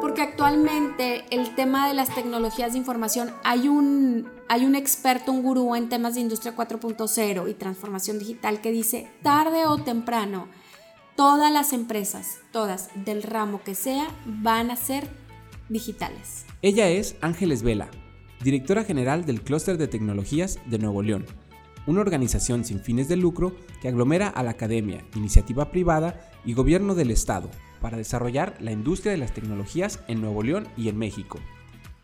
Porque 0.00 0.22
actualmente 0.22 1.24
el 1.30 1.56
tema 1.56 1.88
de 1.88 1.94
las 1.94 2.14
tecnologías 2.14 2.72
de 2.72 2.78
información, 2.78 3.32
hay 3.42 3.68
un, 3.68 4.28
hay 4.48 4.64
un 4.64 4.76
experto, 4.76 5.32
un 5.32 5.42
gurú 5.42 5.74
en 5.74 5.88
temas 5.88 6.14
de 6.14 6.20
industria 6.20 6.54
4.0 6.54 7.50
y 7.50 7.54
transformación 7.54 8.18
digital 8.18 8.60
que 8.60 8.70
dice, 8.70 9.10
tarde 9.22 9.66
o 9.66 9.78
temprano, 9.78 10.46
todas 11.16 11.52
las 11.52 11.72
empresas, 11.72 12.38
todas 12.52 12.90
del 12.94 13.24
ramo 13.24 13.60
que 13.64 13.74
sea, 13.74 14.06
van 14.24 14.70
a 14.70 14.76
ser 14.76 15.08
digitales. 15.68 16.46
Ella 16.62 16.88
es 16.88 17.16
Ángeles 17.20 17.64
Vela, 17.64 17.88
directora 18.42 18.84
general 18.84 19.24
del 19.24 19.42
Clúster 19.42 19.78
de 19.78 19.88
Tecnologías 19.88 20.60
de 20.66 20.78
Nuevo 20.78 21.02
León, 21.02 21.26
una 21.88 22.00
organización 22.00 22.64
sin 22.64 22.80
fines 22.80 23.08
de 23.08 23.16
lucro 23.16 23.56
que 23.82 23.88
aglomera 23.88 24.28
a 24.28 24.44
la 24.44 24.50
academia, 24.50 25.04
iniciativa 25.16 25.72
privada 25.72 26.30
y 26.44 26.54
gobierno 26.54 26.94
del 26.94 27.10
Estado 27.10 27.50
para 27.80 27.96
desarrollar 27.96 28.56
la 28.60 28.72
industria 28.72 29.12
de 29.12 29.18
las 29.18 29.32
tecnologías 29.34 30.00
en 30.08 30.20
Nuevo 30.20 30.42
León 30.42 30.68
y 30.76 30.88
en 30.88 30.98
México. 30.98 31.38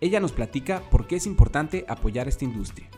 Ella 0.01 0.21
nos 0.21 0.33
platica 0.33 0.83
por 0.91 1.07
qué 1.07 1.17
es 1.17 1.27
importante 1.27 1.85
apoyar 1.89 2.29
esta 2.29 2.45
industria. 2.45 2.89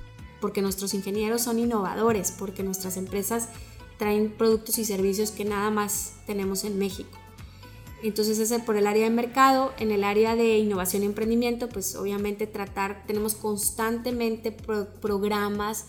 porque 0.40 0.62
nuestros 0.62 0.94
ingenieros 0.94 1.42
son 1.42 1.58
innovadores, 1.58 2.30
porque 2.32 2.62
nuestras 2.62 2.96
empresas 2.96 3.48
traen 3.98 4.30
productos 4.30 4.78
y 4.78 4.84
servicios 4.84 5.30
que 5.30 5.44
nada 5.44 5.70
más 5.70 6.14
tenemos 6.26 6.64
en 6.64 6.78
México. 6.78 7.18
Entonces 8.02 8.38
ese 8.38 8.58
por 8.60 8.76
el 8.76 8.86
área 8.86 9.04
de 9.04 9.10
mercado, 9.10 9.72
en 9.78 9.90
el 9.90 10.04
área 10.04 10.36
de 10.36 10.58
innovación 10.58 11.02
y 11.02 11.06
emprendimiento, 11.06 11.68
pues 11.68 11.96
obviamente 11.96 12.46
tratar, 12.46 13.04
tenemos 13.06 13.34
constantemente 13.34 14.52
programas 14.52 15.86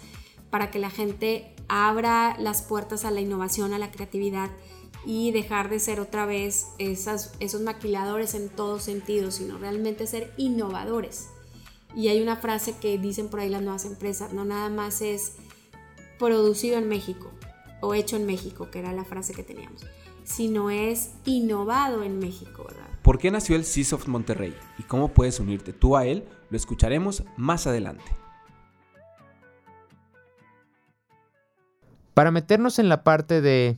para 0.50 0.72
que 0.72 0.80
la 0.80 0.90
gente 0.90 1.54
abra 1.68 2.38
las 2.40 2.62
puertas 2.62 3.04
a 3.04 3.12
la 3.12 3.20
innovación, 3.20 3.74
a 3.74 3.78
la 3.78 3.92
creatividad 3.92 4.50
y 5.08 5.32
dejar 5.32 5.70
de 5.70 5.80
ser 5.80 6.02
otra 6.02 6.26
vez 6.26 6.68
esas, 6.80 7.34
esos 7.40 7.62
maquiladores 7.62 8.36
en 8.36 8.50
todos 8.50 8.84
sentidos, 8.84 9.36
sino 9.36 9.58
realmente 9.58 10.06
ser 10.06 10.34
innovadores. 10.36 11.30
Y 11.96 12.10
hay 12.10 12.22
una 12.22 12.36
frase 12.36 12.76
que 12.80 12.98
dicen 12.98 13.30
por 13.30 13.40
ahí 13.40 13.50
las 13.50 13.62
nuevas 13.62 13.86
empresas, 13.86 14.34
no 14.34 14.44
nada 14.44 14.70
más 14.70 15.02
es 15.02 15.36
producido 16.20 16.78
en 16.78 16.90
México 16.90 17.32
o 17.80 17.94
hecho 17.94 18.18
en 18.18 18.26
México, 18.26 18.70
que 18.70 18.80
era 18.80 18.92
la 18.92 19.06
frase 19.06 19.34
que 19.34 19.44
teníamos 19.44 19.86
sino 20.28 20.70
es 20.70 21.14
innovado 21.24 22.04
en 22.04 22.20
México, 22.20 22.66
¿verdad? 22.68 22.86
¿Por 23.02 23.18
qué 23.18 23.32
nació 23.32 23.56
el 23.56 23.64
CISOFT 23.64 24.08
Monterrey 24.08 24.54
y 24.78 24.84
cómo 24.84 25.14
puedes 25.14 25.40
unirte 25.40 25.72
tú 25.72 25.96
a 25.96 26.06
él? 26.06 26.26
Lo 26.50 26.58
escucharemos 26.58 27.24
más 27.38 27.66
adelante. 27.66 28.04
Para 32.14 32.32
meternos 32.32 32.78
en 32.78 32.90
la 32.90 33.06
parte 33.06 33.40
de 33.40 33.78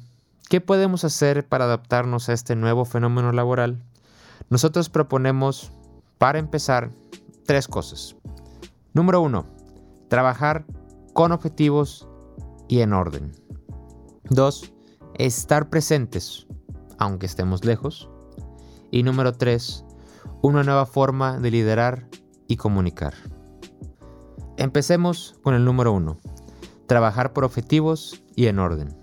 qué 0.49 0.61
podemos 0.61 1.03
hacer 1.03 1.47
para 1.47 1.65
adaptarnos 1.65 2.27
a 2.27 2.33
este 2.33 2.55
nuevo 2.55 2.83
fenómeno 2.83 3.31
laboral, 3.31 3.83
nosotros 4.49 4.89
proponemos, 4.89 5.71
para 6.17 6.39
empezar, 6.39 6.89
tres 7.45 7.67
cosas. 7.67 8.15
Número 8.93 9.21
uno, 9.21 9.45
trabajar 10.09 10.65
con 11.13 11.31
objetivos 11.31 12.07
y 12.67 12.81
en 12.81 12.93
orden. 12.93 13.31
Dos, 14.29 14.73
estar 15.13 15.69
presentes, 15.69 16.47
aunque 16.97 17.27
estemos 17.27 17.63
lejos. 17.63 18.09
Y 18.91 19.03
número 19.03 19.33
tres, 19.33 19.85
una 20.41 20.63
nueva 20.63 20.87
forma 20.87 21.39
de 21.39 21.51
liderar 21.51 22.07
y 22.47 22.57
comunicar. 22.57 23.13
Empecemos 24.57 25.35
con 25.43 25.53
el 25.53 25.63
número 25.63 25.93
uno, 25.93 26.17
trabajar 26.87 27.33
por 27.33 27.43
objetivos 27.43 28.23
y 28.35 28.47
en 28.47 28.57
orden. 28.57 28.98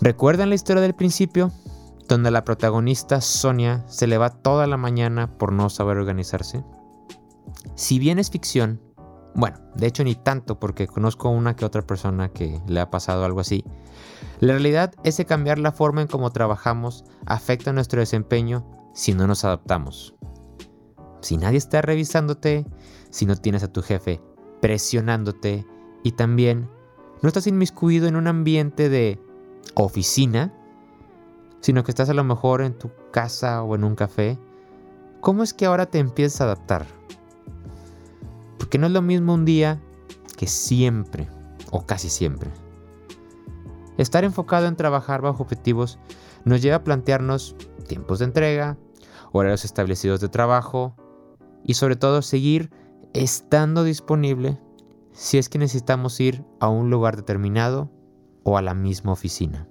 ¿Recuerdan 0.00 0.50
la 0.50 0.54
historia 0.54 0.82
del 0.82 0.94
principio? 0.94 1.50
Donde 2.06 2.30
la 2.30 2.44
protagonista 2.44 3.20
Sonia 3.20 3.82
se 3.88 4.06
le 4.06 4.18
va 4.18 4.30
toda 4.30 4.66
la 4.66 4.76
mañana 4.76 5.38
por 5.38 5.52
no 5.52 5.70
saber 5.70 5.96
organizarse. 5.96 6.62
Si 7.74 7.98
bien 7.98 8.18
es 8.18 8.30
ficción, 8.30 8.80
bueno, 9.34 9.58
de 9.74 9.86
hecho 9.86 10.04
ni 10.04 10.14
tanto 10.14 10.60
porque 10.60 10.86
conozco 10.86 11.30
una 11.30 11.56
que 11.56 11.64
otra 11.64 11.82
persona 11.82 12.28
que 12.28 12.60
le 12.66 12.80
ha 12.80 12.90
pasado 12.90 13.24
algo 13.24 13.40
así, 13.40 13.64
la 14.40 14.52
realidad 14.52 14.92
es 15.02 15.16
que 15.16 15.24
cambiar 15.24 15.58
la 15.58 15.72
forma 15.72 16.02
en 16.02 16.08
cómo 16.08 16.30
trabajamos 16.30 17.04
afecta 17.24 17.72
nuestro 17.72 18.00
desempeño 18.00 18.66
si 18.92 19.14
no 19.14 19.26
nos 19.26 19.44
adaptamos. 19.44 20.14
Si 21.22 21.38
nadie 21.38 21.58
está 21.58 21.80
revisándote, 21.80 22.66
si 23.10 23.24
no 23.24 23.34
tienes 23.36 23.62
a 23.62 23.72
tu 23.72 23.82
jefe 23.82 24.20
presionándote 24.60 25.66
y 26.02 26.12
también 26.12 26.68
no 27.22 27.28
estás 27.28 27.46
inmiscuido 27.46 28.08
en 28.08 28.16
un 28.16 28.26
ambiente 28.26 28.88
de 28.88 29.20
oficina, 29.74 30.52
sino 31.60 31.84
que 31.84 31.90
estás 31.90 32.08
a 32.08 32.14
lo 32.14 32.24
mejor 32.24 32.62
en 32.62 32.78
tu 32.78 32.90
casa 33.10 33.62
o 33.62 33.74
en 33.74 33.84
un 33.84 33.94
café, 33.94 34.38
¿cómo 35.20 35.42
es 35.42 35.52
que 35.52 35.66
ahora 35.66 35.86
te 35.86 35.98
empiezas 35.98 36.40
a 36.40 36.44
adaptar? 36.44 36.86
Porque 38.58 38.78
no 38.78 38.86
es 38.86 38.92
lo 38.92 39.02
mismo 39.02 39.34
un 39.34 39.44
día 39.44 39.80
que 40.36 40.46
siempre, 40.46 41.28
o 41.70 41.86
casi 41.86 42.08
siempre. 42.08 42.50
Estar 43.98 44.24
enfocado 44.24 44.66
en 44.66 44.76
trabajar 44.76 45.22
bajo 45.22 45.42
objetivos 45.42 45.98
nos 46.44 46.62
lleva 46.62 46.76
a 46.76 46.84
plantearnos 46.84 47.56
tiempos 47.88 48.18
de 48.18 48.26
entrega, 48.26 48.76
horarios 49.32 49.64
establecidos 49.64 50.20
de 50.20 50.28
trabajo 50.28 50.94
y 51.64 51.74
sobre 51.74 51.96
todo 51.96 52.22
seguir 52.22 52.70
estando 53.14 53.84
disponible 53.84 54.58
si 55.12 55.38
es 55.38 55.48
que 55.48 55.58
necesitamos 55.58 56.20
ir 56.20 56.44
a 56.60 56.68
un 56.68 56.90
lugar 56.90 57.16
determinado 57.16 57.90
o 58.46 58.56
a 58.56 58.62
la 58.62 58.74
misma 58.74 59.12
oficina. 59.12 59.68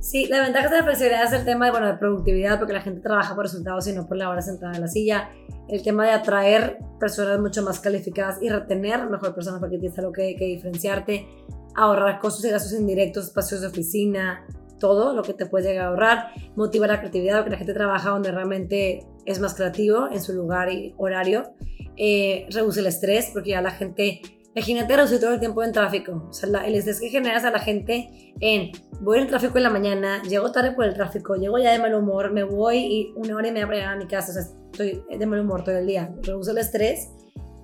Sí, 0.00 0.26
la 0.26 0.40
ventaja 0.40 0.68
de 0.68 0.78
la 0.78 0.84
flexibilidad 0.84 1.24
es 1.24 1.32
el 1.32 1.44
tema 1.44 1.66
de, 1.66 1.70
bueno, 1.72 1.86
de 1.86 1.94
productividad, 1.94 2.58
porque 2.58 2.72
la 2.72 2.80
gente 2.80 3.00
trabaja 3.00 3.34
por 3.34 3.44
resultados 3.44 3.86
y 3.86 3.92
no 3.92 4.06
por 4.08 4.16
la 4.16 4.30
hora 4.30 4.40
sentada 4.40 4.74
en 4.74 4.80
la 4.80 4.88
silla. 4.88 5.30
El 5.68 5.82
tema 5.82 6.06
de 6.06 6.12
atraer 6.12 6.78
personas 6.98 7.38
mucho 7.38 7.62
más 7.62 7.78
calificadas 7.78 8.42
y 8.42 8.48
retener 8.48 9.08
mejor 9.08 9.34
personas 9.34 9.60
porque 9.60 9.78
tienes 9.78 9.98
algo 9.98 10.12
que, 10.12 10.34
que 10.36 10.46
diferenciarte 10.46 11.28
ahorrar 11.74 12.18
costos 12.18 12.44
y 12.44 12.50
gastos 12.50 12.72
indirectos, 12.72 13.26
espacios 13.26 13.60
de 13.60 13.68
oficina, 13.68 14.46
todo 14.78 15.14
lo 15.14 15.22
que 15.22 15.34
te 15.34 15.46
puedes 15.46 15.68
llegar 15.68 15.86
a 15.86 15.88
ahorrar, 15.88 16.32
motiva 16.56 16.86
la 16.86 16.98
creatividad, 16.98 17.38
porque 17.38 17.50
la 17.50 17.58
gente 17.58 17.74
trabaja 17.74 18.10
donde 18.10 18.32
realmente 18.32 19.06
es 19.26 19.38
más 19.38 19.54
creativo 19.54 20.08
en 20.10 20.20
su 20.20 20.32
lugar 20.32 20.72
y 20.72 20.94
horario, 20.96 21.54
eh, 21.96 22.46
reduce 22.50 22.80
el 22.80 22.86
estrés, 22.86 23.30
porque 23.32 23.50
ya 23.50 23.60
la 23.60 23.70
gente, 23.70 24.22
imagínate 24.60 24.94
reducir 24.94 25.20
todo 25.20 25.32
el 25.32 25.40
tiempo 25.40 25.62
en 25.62 25.72
tráfico, 25.72 26.26
o 26.28 26.32
sea, 26.32 26.48
el 26.66 26.74
estrés 26.74 27.00
que 27.00 27.08
generas 27.08 27.44
a 27.44 27.50
la 27.50 27.60
gente 27.60 28.34
en, 28.40 28.72
voy 29.00 29.18
en 29.18 29.26
tráfico 29.26 29.56
en 29.56 29.62
la 29.62 29.70
mañana, 29.70 30.22
llego 30.22 30.52
tarde 30.52 30.72
por 30.72 30.84
el 30.84 30.92
tráfico, 30.92 31.34
llego 31.34 31.58
ya 31.58 31.72
de 31.72 31.78
mal 31.78 31.94
humor, 31.94 32.30
me 32.30 32.44
voy 32.44 32.76
y 32.76 33.12
una 33.16 33.36
hora 33.36 33.48
y 33.48 33.52
media 33.52 33.66
para 33.66 33.78
llegar 33.78 33.94
a 33.94 33.98
mi 33.98 34.06
casa, 34.06 34.30
o 34.30 34.34
sea, 34.34 34.42
estoy 34.70 35.02
de 35.18 35.26
mal 35.26 35.40
humor 35.40 35.64
todo 35.64 35.78
el 35.78 35.86
día, 35.86 36.14
reduce 36.22 36.50
el 36.50 36.58
estrés, 36.58 37.08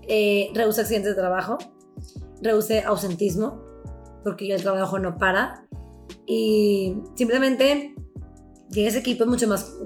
eh, 0.09 0.49
reduce 0.55 0.81
accidentes 0.81 1.15
de 1.15 1.21
trabajo, 1.21 1.59
reduce 2.41 2.83
ausentismo, 2.83 3.63
porque 4.25 4.53
el 4.53 4.63
trabajo 4.63 4.99
no 4.99 5.19
para. 5.19 5.67
Y 6.27 6.97
simplemente 7.15 7.95
tienes 8.71 8.97
equipos 8.97 9.27
mucho 9.27 9.47
más 9.47 9.77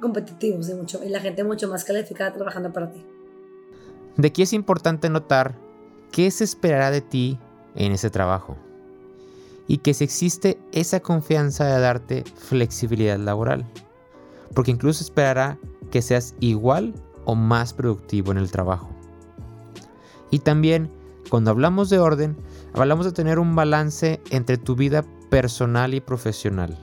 competitivos 0.00 0.68
y, 0.68 0.74
mucho, 0.74 1.02
y 1.04 1.08
la 1.08 1.20
gente 1.20 1.44
mucho 1.44 1.68
más 1.68 1.84
calificada 1.84 2.32
trabajando 2.32 2.72
para 2.72 2.90
ti. 2.90 3.04
De 4.16 4.28
aquí 4.28 4.42
es 4.42 4.52
importante 4.52 5.08
notar 5.08 5.58
qué 6.12 6.30
se 6.30 6.44
esperará 6.44 6.90
de 6.90 7.00
ti 7.00 7.38
en 7.74 7.92
ese 7.92 8.10
trabajo 8.10 8.56
y 9.66 9.78
que 9.78 9.94
si 9.94 10.04
existe 10.04 10.60
esa 10.70 11.00
confianza 11.00 11.64
de 11.64 11.80
darte 11.80 12.24
flexibilidad 12.36 13.18
laboral, 13.18 13.66
porque 14.54 14.70
incluso 14.70 15.02
esperará 15.02 15.58
que 15.90 16.02
seas 16.02 16.34
igual 16.40 16.94
o 17.24 17.34
más 17.34 17.72
productivo 17.72 18.32
en 18.32 18.38
el 18.38 18.50
trabajo. 18.50 18.90
Y 20.30 20.40
también, 20.40 20.90
cuando 21.30 21.50
hablamos 21.50 21.90
de 21.90 21.98
orden, 21.98 22.36
Hablamos 22.74 23.04
de 23.04 23.12
tener 23.12 23.38
un 23.38 23.54
balance 23.54 24.22
entre 24.30 24.56
tu 24.56 24.74
vida 24.74 25.04
personal 25.28 25.92
y 25.92 26.00
profesional. 26.00 26.78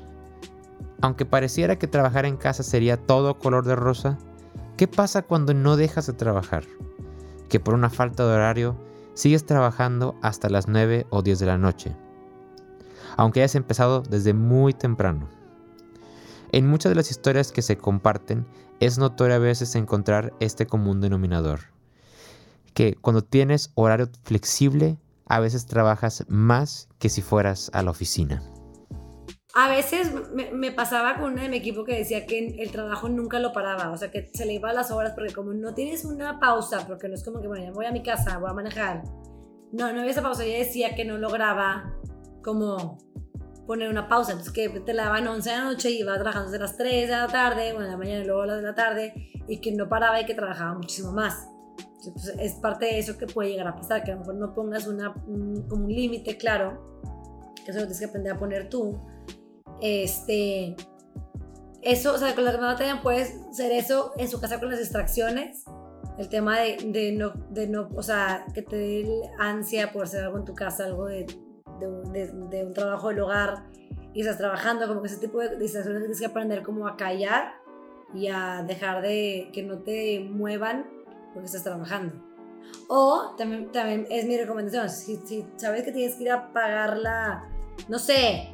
Aunque 1.02 1.26
pareciera 1.26 1.80
que 1.80 1.88
trabajar 1.88 2.26
en 2.26 2.38
casa 2.38 2.62
sería 2.62 2.98
todo 2.98 3.40
color 3.40 3.66
de 3.66 3.76
rosa, 3.76 4.20
¿qué 4.78 4.88
pasa 4.88 5.24
cuando 5.24 5.56
no 5.56 5.78
dejas 5.78 6.06
de 6.06 6.14
trabajar? 6.14 6.66
Que 7.48 7.60
por 7.60 7.74
una 7.74 7.90
falta 7.90 8.28
de 8.28 8.34
horario 8.34 8.76
sigues 9.20 9.46
trabajando 9.46 10.16
hasta 10.22 10.48
las 10.48 10.70
9 10.70 11.06
o 11.10 11.22
10 11.22 11.40
de 11.40 11.46
la 11.46 11.58
noche, 11.58 11.94
aunque 13.18 13.42
hayas 13.42 13.56
empezado 13.56 14.02
desde 14.02 14.34
muy 14.34 14.72
temprano. 14.72 15.28
En 16.54 16.70
muchas 16.70 16.92
de 16.92 16.96
las 16.96 17.12
historias 17.12 17.52
que 17.52 17.62
se 17.62 17.78
comparten 17.78 18.48
es 18.80 18.98
notorio 18.98 19.36
a 19.36 19.40
veces 19.40 19.76
encontrar 19.76 20.32
este 20.40 20.68
común 20.68 21.02
denominador, 21.02 21.60
que 22.74 22.96
cuando 22.96 23.22
tienes 23.22 23.72
horario 23.76 24.08
flexible 24.24 24.98
a 25.26 25.42
veces 25.42 25.66
trabajas 25.66 26.24
más 26.30 26.88
que 26.98 27.10
si 27.10 27.22
fueras 27.22 27.70
a 27.74 27.84
la 27.84 27.92
oficina. 27.92 28.42
A 29.62 29.68
veces 29.68 30.14
me, 30.54 30.72
pasaba 30.72 31.18
con 31.18 31.34
una 31.34 31.44
de 31.44 31.50
mi 31.50 31.58
equipo 31.58 31.84
que 31.84 31.94
decía 31.94 32.26
que 32.26 32.56
el 32.60 32.72
trabajo 32.72 33.10
nunca 33.10 33.40
lo 33.40 33.52
paraba, 33.52 33.92
o 33.92 33.98
sea, 33.98 34.10
que 34.10 34.30
se 34.34 34.46
le 34.46 34.54
iba 34.54 34.70
a 34.70 34.74
las 34.74 34.90
horas 34.90 35.12
porque 35.14 35.34
como 35.34 35.52
no 35.52 35.74
tienes 35.74 36.06
una 36.06 36.40
pausa, 36.40 36.88
porque 36.88 37.10
no 37.10 37.16
es 37.16 37.26
como 37.26 37.42
que, 37.42 37.50
bueno, 37.50 37.66
ya 37.66 37.72
voy 37.74 37.86
a 37.86 37.92
mi 37.92 38.02
casa, 38.02 38.38
voy 38.38 38.50
a 38.50 38.54
manejar. 38.54 39.04
No, 39.74 39.92
no 39.92 40.00
había 40.00 40.12
esa 40.12 40.22
pausa, 40.22 40.46
ella 40.46 40.60
decía 40.60 40.96
que 40.96 41.04
no 41.04 41.18
lograba 41.18 41.94
como 42.42 43.00
poner 43.68 43.90
una 43.90 44.08
pausa, 44.08 44.32
entonces 44.32 44.54
que 44.54 44.70
te 44.80 44.94
la 44.94 45.04
daban 45.04 45.28
11 45.28 45.50
de 45.50 45.58
la 45.58 45.64
noche 45.66 45.92
y 45.92 46.00
iba 46.00 46.16
trabajando 46.16 46.52
desde 46.52 46.64
las 46.64 46.78
3 46.78 47.10
de 47.10 47.16
la 47.18 47.28
tarde, 47.28 47.74
bueno, 47.74 47.88
de 47.88 47.92
la 47.92 47.98
mañana 47.98 48.24
y 48.24 48.28
luego 48.28 48.44
a 48.44 48.46
las 48.46 48.56
de 48.56 48.64
la 48.64 48.76
tarde, 48.76 49.14
y 49.46 49.60
que 49.60 49.74
no 49.74 49.90
paraba 49.90 50.22
y 50.22 50.26
que 50.26 50.36
trabajaba 50.36 50.74
muchísimo 50.76 51.12
más. 51.12 51.50
Pues, 52.14 52.34
es 52.40 52.54
parte 52.54 52.86
de 52.86 53.00
eso 53.00 53.18
que 53.18 53.28
puede 53.28 53.50
llegar 53.50 53.68
a 53.68 53.76
pasar, 53.76 54.06
que 54.06 54.12
a 54.12 54.14
lo 54.14 54.22
mejor 54.22 54.36
no 54.36 54.54
pongas 54.56 54.88
una, 54.88 55.14
un, 55.28 55.68
como 55.68 55.84
un 55.84 55.92
límite 55.92 56.38
claro, 56.38 57.02
que 57.66 57.72
eso 57.72 57.82
lo 57.82 57.88
tienes 57.88 58.00
que 58.00 58.06
aprender 58.06 58.34
a 58.34 58.40
poner 58.40 58.70
tú. 58.70 58.98
Este, 59.82 60.76
eso, 61.82 62.14
o 62.14 62.18
sea, 62.18 62.36
con 62.36 62.44
la 62.44 62.52
que 62.52 62.58
me 62.58 62.68
también 62.68 63.02
puedes 63.02 63.36
ser 63.52 63.72
eso 63.72 64.14
en 64.18 64.28
su 64.28 64.40
casa 64.40 64.60
con 64.60 64.70
las 64.70 64.80
distracciones, 64.80 65.64
el 66.18 66.28
tema 66.28 66.60
de, 66.60 66.78
de, 66.86 67.14
no, 67.14 67.34
de 67.50 67.68
no, 67.68 67.90
o 67.96 68.04
sea, 68.04 68.46
que 68.54 68.62
te 68.62 68.76
dé 68.76 69.22
ansia 69.40 69.92
por 69.92 70.04
hacer 70.04 70.26
algo 70.26 70.38
en 70.38 70.46
tu 70.46 70.54
casa, 70.54 70.86
algo 70.86 71.06
de, 71.06 71.26
de, 72.12 72.28
de 72.50 72.66
un 72.66 72.74
trabajo 72.74 73.08
del 73.10 73.22
hogar 73.22 73.64
y 74.14 74.22
estás 74.22 74.38
trabajando, 74.38 74.88
como 74.88 75.02
que 75.02 75.08
ese 75.08 75.20
tipo 75.20 75.40
de 75.40 75.58
distracciones 75.58 76.02
tienes 76.02 76.20
que 76.20 76.26
aprender 76.26 76.64
como 76.64 76.88
a 76.88 76.98
callar 76.98 77.54
y 78.14 78.28
a 78.28 78.64
dejar 78.68 79.02
de 79.02 79.50
que 79.54 79.64
no 79.64 79.80
te 79.80 80.20
muevan 80.20 80.88
porque 81.34 81.46
estás 81.46 81.64
trabajando. 81.64 82.14
O 82.88 83.36
también, 83.38 83.72
también 83.72 84.06
es 84.10 84.26
mi 84.26 84.38
recomendación, 84.38 84.90
si, 84.90 85.18
si 85.26 85.46
sabes 85.56 85.84
que 85.84 85.92
tienes 85.92 86.16
que 86.16 86.24
ir 86.24 86.32
a 86.32 86.52
pagar 86.52 86.98
la, 86.98 87.48
no 87.88 87.98
sé, 87.98 88.52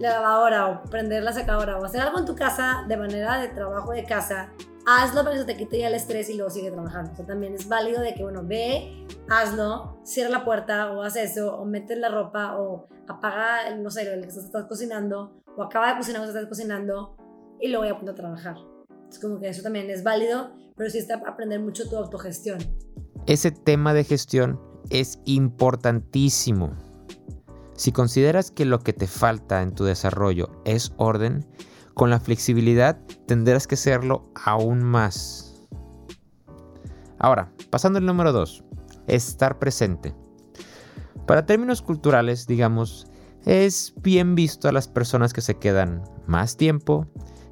la 0.00 0.12
lavadora 0.14 0.68
o 0.68 0.82
prender 0.84 1.22
la 1.22 1.32
secadora 1.32 1.78
o 1.78 1.84
hacer 1.84 2.00
algo 2.00 2.18
en 2.18 2.24
tu 2.24 2.34
casa 2.34 2.84
de 2.88 2.96
manera 2.96 3.38
de 3.38 3.48
trabajo 3.48 3.92
de 3.92 4.04
casa, 4.04 4.50
hazlo 4.86 5.22
para 5.22 5.32
que 5.32 5.40
se 5.40 5.44
te 5.44 5.56
quite 5.56 5.78
ya 5.78 5.88
el 5.88 5.94
estrés 5.94 6.30
y 6.30 6.34
luego 6.34 6.50
sigue 6.50 6.70
trabajando. 6.70 7.12
O 7.12 7.16
sea, 7.16 7.26
también 7.26 7.54
es 7.54 7.68
válido 7.68 8.00
de 8.00 8.14
que, 8.14 8.22
bueno, 8.22 8.40
ve, 8.42 9.06
hazlo, 9.28 10.00
cierra 10.02 10.30
la 10.30 10.44
puerta 10.44 10.90
o 10.92 11.02
haz 11.02 11.16
eso, 11.16 11.54
o 11.54 11.66
metes 11.66 11.98
la 11.98 12.08
ropa 12.08 12.58
o 12.58 12.88
apaga, 13.08 13.76
no 13.76 13.90
sé, 13.90 14.10
el 14.12 14.22
que 14.22 14.28
estás 14.28 14.64
cocinando 14.64 15.42
o 15.56 15.62
acaba 15.62 15.90
de 15.90 15.98
cocinar 15.98 16.22
o 16.22 16.24
estás 16.24 16.46
cocinando 16.46 17.16
y 17.60 17.68
luego 17.68 17.84
voy 17.84 17.92
a 17.92 17.98
poner 17.98 18.12
a 18.12 18.16
trabajar. 18.16 18.56
Es 19.10 19.18
como 19.18 19.38
que 19.38 19.48
eso 19.48 19.62
también 19.62 19.90
es 19.90 20.02
válido, 20.02 20.52
pero 20.76 20.88
sí 20.88 20.98
está 20.98 21.20
aprender 21.26 21.60
mucho 21.60 21.88
tu 21.88 21.96
autogestión. 21.96 22.58
Ese 23.26 23.50
tema 23.50 23.92
de 23.92 24.04
gestión 24.04 24.58
es 24.88 25.18
importantísimo. 25.26 26.89
Si 27.80 27.92
consideras 27.92 28.50
que 28.50 28.66
lo 28.66 28.80
que 28.80 28.92
te 28.92 29.06
falta 29.06 29.62
en 29.62 29.74
tu 29.74 29.84
desarrollo 29.84 30.50
es 30.66 30.92
orden, 30.98 31.46
con 31.94 32.10
la 32.10 32.20
flexibilidad 32.20 32.98
tendrás 33.26 33.66
que 33.66 33.76
serlo 33.76 34.30
aún 34.34 34.82
más. 34.82 35.66
Ahora, 37.18 37.50
pasando 37.70 37.98
al 37.98 38.04
número 38.04 38.34
2, 38.34 38.64
estar 39.06 39.58
presente. 39.58 40.14
Para 41.26 41.46
términos 41.46 41.80
culturales, 41.80 42.46
digamos, 42.46 43.06
es 43.46 43.94
bien 43.96 44.34
visto 44.34 44.68
a 44.68 44.72
las 44.72 44.86
personas 44.86 45.32
que 45.32 45.40
se 45.40 45.54
quedan 45.54 46.02
más 46.26 46.58
tiempo, 46.58 47.06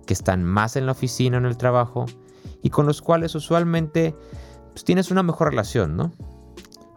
que 0.05 0.12
están 0.12 0.45
más 0.45 0.77
en 0.77 0.85
la 0.85 0.93
oficina 0.93 1.38
o 1.38 1.41
en 1.41 1.47
el 1.47 1.57
trabajo 1.57 2.05
y 2.62 2.69
con 2.69 2.85
los 2.85 3.01
cuales 3.01 3.35
usualmente 3.35 4.14
pues, 4.73 4.85
tienes 4.85 5.11
una 5.11 5.23
mejor 5.23 5.49
relación, 5.49 5.97
¿no? 5.97 6.12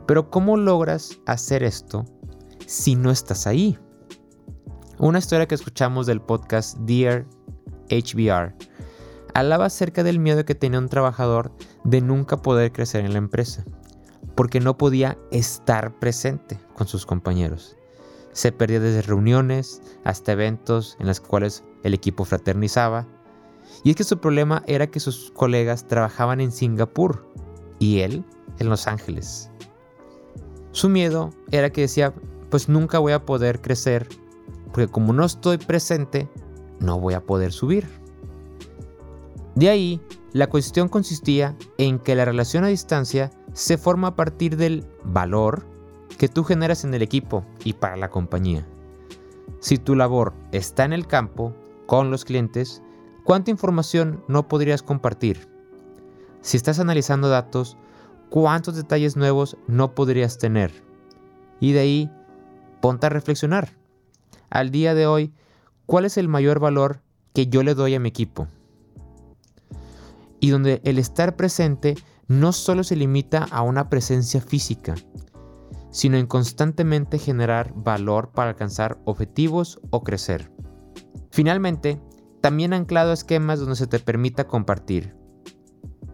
Pero 0.06 0.30
¿cómo 0.30 0.58
logras 0.58 1.18
hacer 1.26 1.64
esto 1.64 2.04
si 2.72 2.96
no 2.96 3.12
estás 3.12 3.48
ahí? 3.48 3.78
Una 4.98 5.20
historia 5.20 5.46
que 5.46 5.56
escuchamos 5.56 6.06
del 6.06 6.22
podcast 6.22 6.78
Dear 6.78 7.26
HBR 7.90 8.56
hablaba 9.34 9.66
acerca 9.66 10.04
del 10.04 10.20
miedo 10.20 10.46
que 10.46 10.56
tenía 10.56 10.80
un 10.80 10.88
trabajador 10.88 11.52
de 11.84 12.00
nunca 12.00 12.38
poder 12.38 12.72
crecer 12.72 13.04
en 13.04 13.12
la 13.12 13.18
empresa, 13.18 13.66
porque 14.36 14.62
no 14.62 14.78
podía 14.78 15.18
estar 15.32 16.00
presente 16.00 16.62
con 16.74 16.88
sus 16.88 17.06
compañeros. 17.06 17.76
Se 18.32 18.54
perdía 18.54 18.80
desde 18.80 19.02
reuniones 19.02 19.82
hasta 20.06 20.32
eventos 20.32 20.96
en 21.02 21.08
los 21.08 21.20
cuales 21.20 21.66
el 21.84 21.94
equipo 21.94 22.24
fraternizaba. 22.24 23.06
Y 23.84 23.90
es 23.90 23.98
que 23.98 24.06
su 24.06 24.18
problema 24.18 24.64
era 24.66 24.88
que 24.88 25.02
sus 25.02 25.32
colegas 25.32 25.88
trabajaban 25.88 26.40
en 26.40 26.54
Singapur 26.54 27.30
y 27.80 28.00
él 28.00 28.24
en 28.60 28.70
Los 28.70 28.88
Ángeles. 28.88 29.50
Su 30.72 30.88
miedo 30.88 31.32
era 31.52 31.70
que 31.70 31.82
decía, 31.82 32.14
pues 32.52 32.70
nunca 32.70 33.00
voy 33.00 33.14
a 33.14 33.26
poder 33.26 33.62
crecer, 33.62 34.08
porque 34.72 34.88
como 34.88 35.14
no 35.14 35.26
estoy 35.26 35.58
presente, 35.58 36.30
no 36.80 37.00
voy 37.00 37.16
a 37.16 37.24
poder 37.26 37.52
subir. 37.52 37.88
De 39.56 39.70
ahí, 39.70 40.02
la 40.34 40.48
cuestión 40.48 40.88
consistía 40.88 41.56
en 41.78 41.98
que 41.98 42.14
la 42.14 42.26
relación 42.26 42.64
a 42.64 42.68
distancia 42.68 43.32
se 43.54 43.78
forma 43.78 44.10
a 44.10 44.16
partir 44.16 44.58
del 44.58 44.86
valor 45.04 45.66
que 46.18 46.28
tú 46.28 46.44
generas 46.44 46.84
en 46.84 46.94
el 46.94 47.02
equipo 47.02 47.46
y 47.64 47.74
para 47.74 47.98
la 47.98 48.10
compañía. 48.10 48.68
Si 49.60 49.78
tu 49.78 49.96
labor 49.96 50.34
está 50.52 50.84
en 50.86 50.94
el 50.94 51.08
campo, 51.08 51.54
con 51.86 52.12
los 52.12 52.26
clientes, 52.26 52.82
¿cuánta 53.24 53.52
información 53.52 54.24
no 54.28 54.48
podrías 54.48 54.84
compartir? 54.84 55.48
Si 56.42 56.58
estás 56.58 56.80
analizando 56.80 57.30
datos, 57.30 57.78
¿cuántos 58.30 58.76
detalles 58.76 59.16
nuevos 59.18 59.58
no 59.68 59.94
podrías 59.94 60.38
tener? 60.38 60.72
Y 61.60 61.74
de 61.74 61.80
ahí, 61.80 62.12
ponte 62.82 63.06
a 63.06 63.10
reflexionar. 63.10 63.70
Al 64.50 64.72
día 64.72 64.94
de 64.94 65.08
hoy, 65.08 65.34
¿cuál 65.86 66.06
es 66.06 66.18
el 66.18 66.28
mayor 66.28 66.60
valor 66.60 67.02
que 67.34 67.48
yo 67.48 67.64
le 67.64 67.76
doy 67.76 67.96
a 67.96 68.00
mi 68.00 68.10
equipo? 68.10 68.48
Y 70.40 70.50
donde 70.50 70.82
el 70.84 71.00
estar 71.00 71.36
presente 71.36 71.96
no 72.28 72.52
solo 72.52 72.84
se 72.84 72.96
limita 72.96 73.46
a 73.52 73.62
una 73.62 73.90
presencia 73.90 74.42
física, 74.42 74.96
sino 75.92 76.18
en 76.18 76.26
constantemente 76.26 77.20
generar 77.20 77.74
valor 77.76 78.32
para 78.32 78.50
alcanzar 78.50 79.00
objetivos 79.06 79.80
o 79.90 80.04
crecer. 80.04 80.52
Finalmente, 81.32 82.02
también 82.42 82.74
anclado 82.74 83.12
a 83.12 83.14
esquemas 83.14 83.60
donde 83.60 83.76
se 83.76 83.88
te 83.88 84.00
permita 84.00 84.48
compartir 84.48 85.16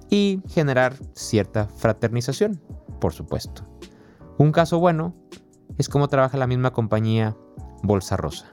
y 0.10 0.42
generar 0.50 0.96
cierta 1.14 1.68
fraternización, 1.68 2.62
por 3.00 3.14
supuesto. 3.14 3.66
Un 4.38 4.52
caso 4.52 4.80
bueno 4.80 5.16
es 5.78 5.90
cómo 5.90 6.08
trabaja 6.08 6.38
la 6.38 6.48
misma 6.48 6.72
compañía 6.72 7.36
Bolsa 7.84 8.18
Rosa. 8.18 8.52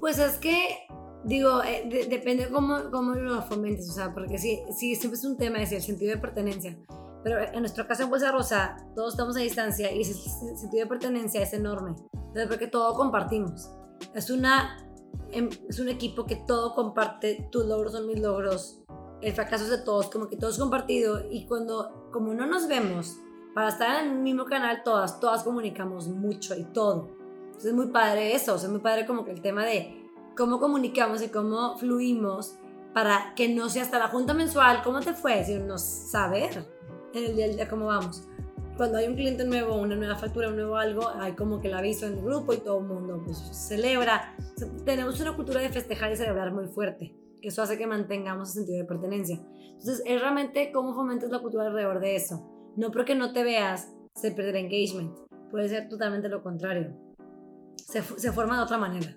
Pues 0.00 0.18
es 0.18 0.36
que, 0.36 0.86
digo, 1.24 1.62
eh, 1.62 2.06
depende 2.08 2.48
cómo, 2.50 2.90
cómo 2.90 3.14
lo 3.14 3.42
fomentes, 3.42 3.88
o 3.90 3.92
sea, 3.92 4.14
porque 4.14 4.38
sí, 4.38 4.62
sí, 4.76 4.94
siempre 4.94 5.18
es 5.18 5.24
un 5.24 5.36
tema, 5.36 5.58
es 5.58 5.72
el 5.72 5.82
sentido 5.82 6.14
de 6.14 6.20
pertenencia. 6.20 6.76
Pero 7.24 7.40
en 7.40 7.60
nuestro 7.60 7.86
caso 7.88 8.04
en 8.04 8.10
Bolsa 8.10 8.30
Rosa, 8.30 8.76
todos 8.94 9.14
estamos 9.14 9.36
a 9.36 9.40
distancia 9.40 9.92
y 9.92 10.02
ese 10.02 10.14
sentido 10.14 10.84
de 10.84 10.86
pertenencia 10.86 11.42
es 11.42 11.52
enorme. 11.52 11.96
Entonces, 12.12 12.46
porque 12.46 12.68
todo 12.68 12.94
compartimos. 12.94 13.68
Es, 14.14 14.30
una, 14.30 14.86
em, 15.32 15.50
es 15.68 15.80
un 15.80 15.88
equipo 15.88 16.24
que 16.24 16.36
todo 16.36 16.74
comparte, 16.74 17.48
tus 17.50 17.66
logros 17.66 17.92
son 17.92 18.06
mis 18.06 18.20
logros, 18.20 18.84
el 19.22 19.32
fracaso 19.32 19.64
es 19.64 19.70
de 19.70 19.78
todos, 19.78 20.08
como 20.08 20.28
que 20.28 20.36
todo 20.36 20.50
es 20.50 20.58
compartido. 20.58 21.20
Y 21.28 21.46
cuando, 21.46 22.10
como 22.12 22.32
no 22.32 22.46
nos 22.46 22.68
vemos, 22.68 23.18
para 23.56 23.70
estar 23.70 24.04
en 24.04 24.10
el 24.10 24.18
mismo 24.18 24.44
canal, 24.44 24.82
todas, 24.84 25.18
todas 25.18 25.42
comunicamos 25.42 26.08
mucho 26.08 26.54
y 26.54 26.64
todo. 26.64 27.08
Entonces 27.46 27.64
es 27.64 27.72
muy 27.72 27.86
padre 27.86 28.34
eso, 28.34 28.54
es 28.56 28.68
muy 28.68 28.80
padre 28.80 29.06
como 29.06 29.24
que 29.24 29.30
el 29.30 29.40
tema 29.40 29.64
de 29.64 30.10
cómo 30.36 30.60
comunicamos 30.60 31.22
y 31.22 31.30
cómo 31.30 31.74
fluimos 31.78 32.56
para 32.92 33.32
que 33.34 33.48
no 33.48 33.70
sea 33.70 33.84
hasta 33.84 33.98
la 33.98 34.08
junta 34.08 34.34
mensual, 34.34 34.82
¿cómo 34.84 35.00
te 35.00 35.14
fue? 35.14 35.42
Sino 35.42 35.78
saber 35.78 36.66
en 37.14 37.24
el 37.24 37.34
día 37.34 37.46
a 37.46 37.48
día 37.48 37.66
cómo 37.66 37.86
vamos. 37.86 38.28
Cuando 38.76 38.98
hay 38.98 39.08
un 39.08 39.14
cliente 39.14 39.46
nuevo, 39.46 39.76
una 39.76 39.96
nueva 39.96 40.16
factura, 40.16 40.50
un 40.50 40.56
nuevo 40.56 40.76
algo, 40.76 41.08
hay 41.08 41.32
como 41.32 41.58
que 41.58 41.68
el 41.68 41.74
aviso 41.74 42.04
en 42.04 42.18
el 42.18 42.22
grupo 42.22 42.52
y 42.52 42.58
todo 42.58 42.80
el 42.80 42.84
mundo 42.84 43.22
pues, 43.24 43.38
celebra. 43.38 44.36
tenemos 44.84 45.18
una 45.18 45.34
cultura 45.34 45.60
de 45.60 45.70
festejar 45.70 46.12
y 46.12 46.16
celebrar 46.16 46.52
muy 46.52 46.66
fuerte, 46.66 47.16
que 47.40 47.48
eso 47.48 47.62
hace 47.62 47.78
que 47.78 47.86
mantengamos 47.86 48.50
el 48.50 48.54
sentido 48.56 48.80
de 48.80 48.84
pertenencia. 48.84 49.40
Entonces, 49.70 50.02
es 50.04 50.20
realmente 50.20 50.70
cómo 50.72 50.94
fomentas 50.94 51.30
la 51.30 51.38
cultura 51.38 51.68
alrededor 51.68 52.00
de 52.00 52.16
eso. 52.16 52.52
No 52.76 52.90
porque 52.90 53.14
no 53.14 53.32
te 53.32 53.42
veas, 53.42 53.92
se 54.14 54.30
perderá 54.32 54.58
engagement. 54.58 55.16
Puede 55.50 55.68
ser 55.68 55.88
totalmente 55.88 56.28
lo 56.28 56.42
contrario. 56.42 56.94
Se, 57.76 58.02
se 58.02 58.32
forma 58.32 58.56
de 58.58 58.64
otra 58.64 58.78
manera. 58.78 59.16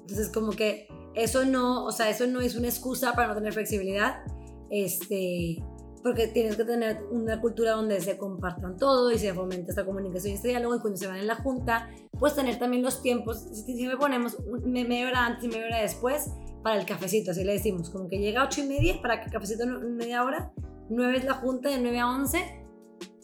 Entonces, 0.00 0.30
como 0.32 0.52
que 0.52 0.88
eso 1.14 1.44
no, 1.44 1.84
o 1.84 1.92
sea, 1.92 2.10
eso 2.10 2.26
no 2.26 2.40
es 2.40 2.56
una 2.56 2.68
excusa 2.68 3.14
para 3.14 3.28
no 3.28 3.34
tener 3.34 3.52
flexibilidad. 3.52 4.24
Este, 4.70 5.62
porque 6.06 6.28
tienes 6.28 6.56
que 6.56 6.64
tener 6.64 7.02
una 7.10 7.40
cultura 7.40 7.72
donde 7.72 8.00
se 8.00 8.16
compartan 8.16 8.76
todo 8.76 9.10
y 9.10 9.18
se 9.18 9.34
fomente 9.34 9.70
esta 9.70 9.84
comunicación 9.84 10.32
y 10.32 10.36
este 10.36 10.48
diálogo 10.48 10.76
y 10.76 10.78
cuando 10.78 10.96
se 10.96 11.08
van 11.08 11.16
en 11.16 11.26
la 11.26 11.34
junta, 11.34 11.90
pues 12.18 12.36
tener 12.36 12.60
también 12.60 12.84
los 12.84 13.02
tiempos, 13.02 13.48
si 13.50 13.86
me 13.86 13.96
ponemos 13.96 14.36
media 14.64 15.08
hora 15.08 15.26
antes 15.26 15.44
y 15.44 15.48
media 15.48 15.66
hora 15.66 15.80
después 15.80 16.30
para 16.62 16.78
el 16.78 16.86
cafecito, 16.86 17.32
así 17.32 17.42
le 17.42 17.54
decimos, 17.54 17.90
como 17.90 18.08
que 18.08 18.18
llega 18.18 18.42
a 18.42 18.46
8 18.46 18.60
y 18.62 18.66
media 18.68 19.02
para 19.02 19.18
que 19.18 19.26
el 19.26 19.32
cafecito 19.32 19.66
media 19.66 20.22
hora, 20.22 20.52
9 20.90 21.16
es 21.16 21.24
la 21.24 21.34
junta 21.34 21.70
de 21.70 21.78
9 21.78 21.98
a 21.98 22.08
11 22.08 22.65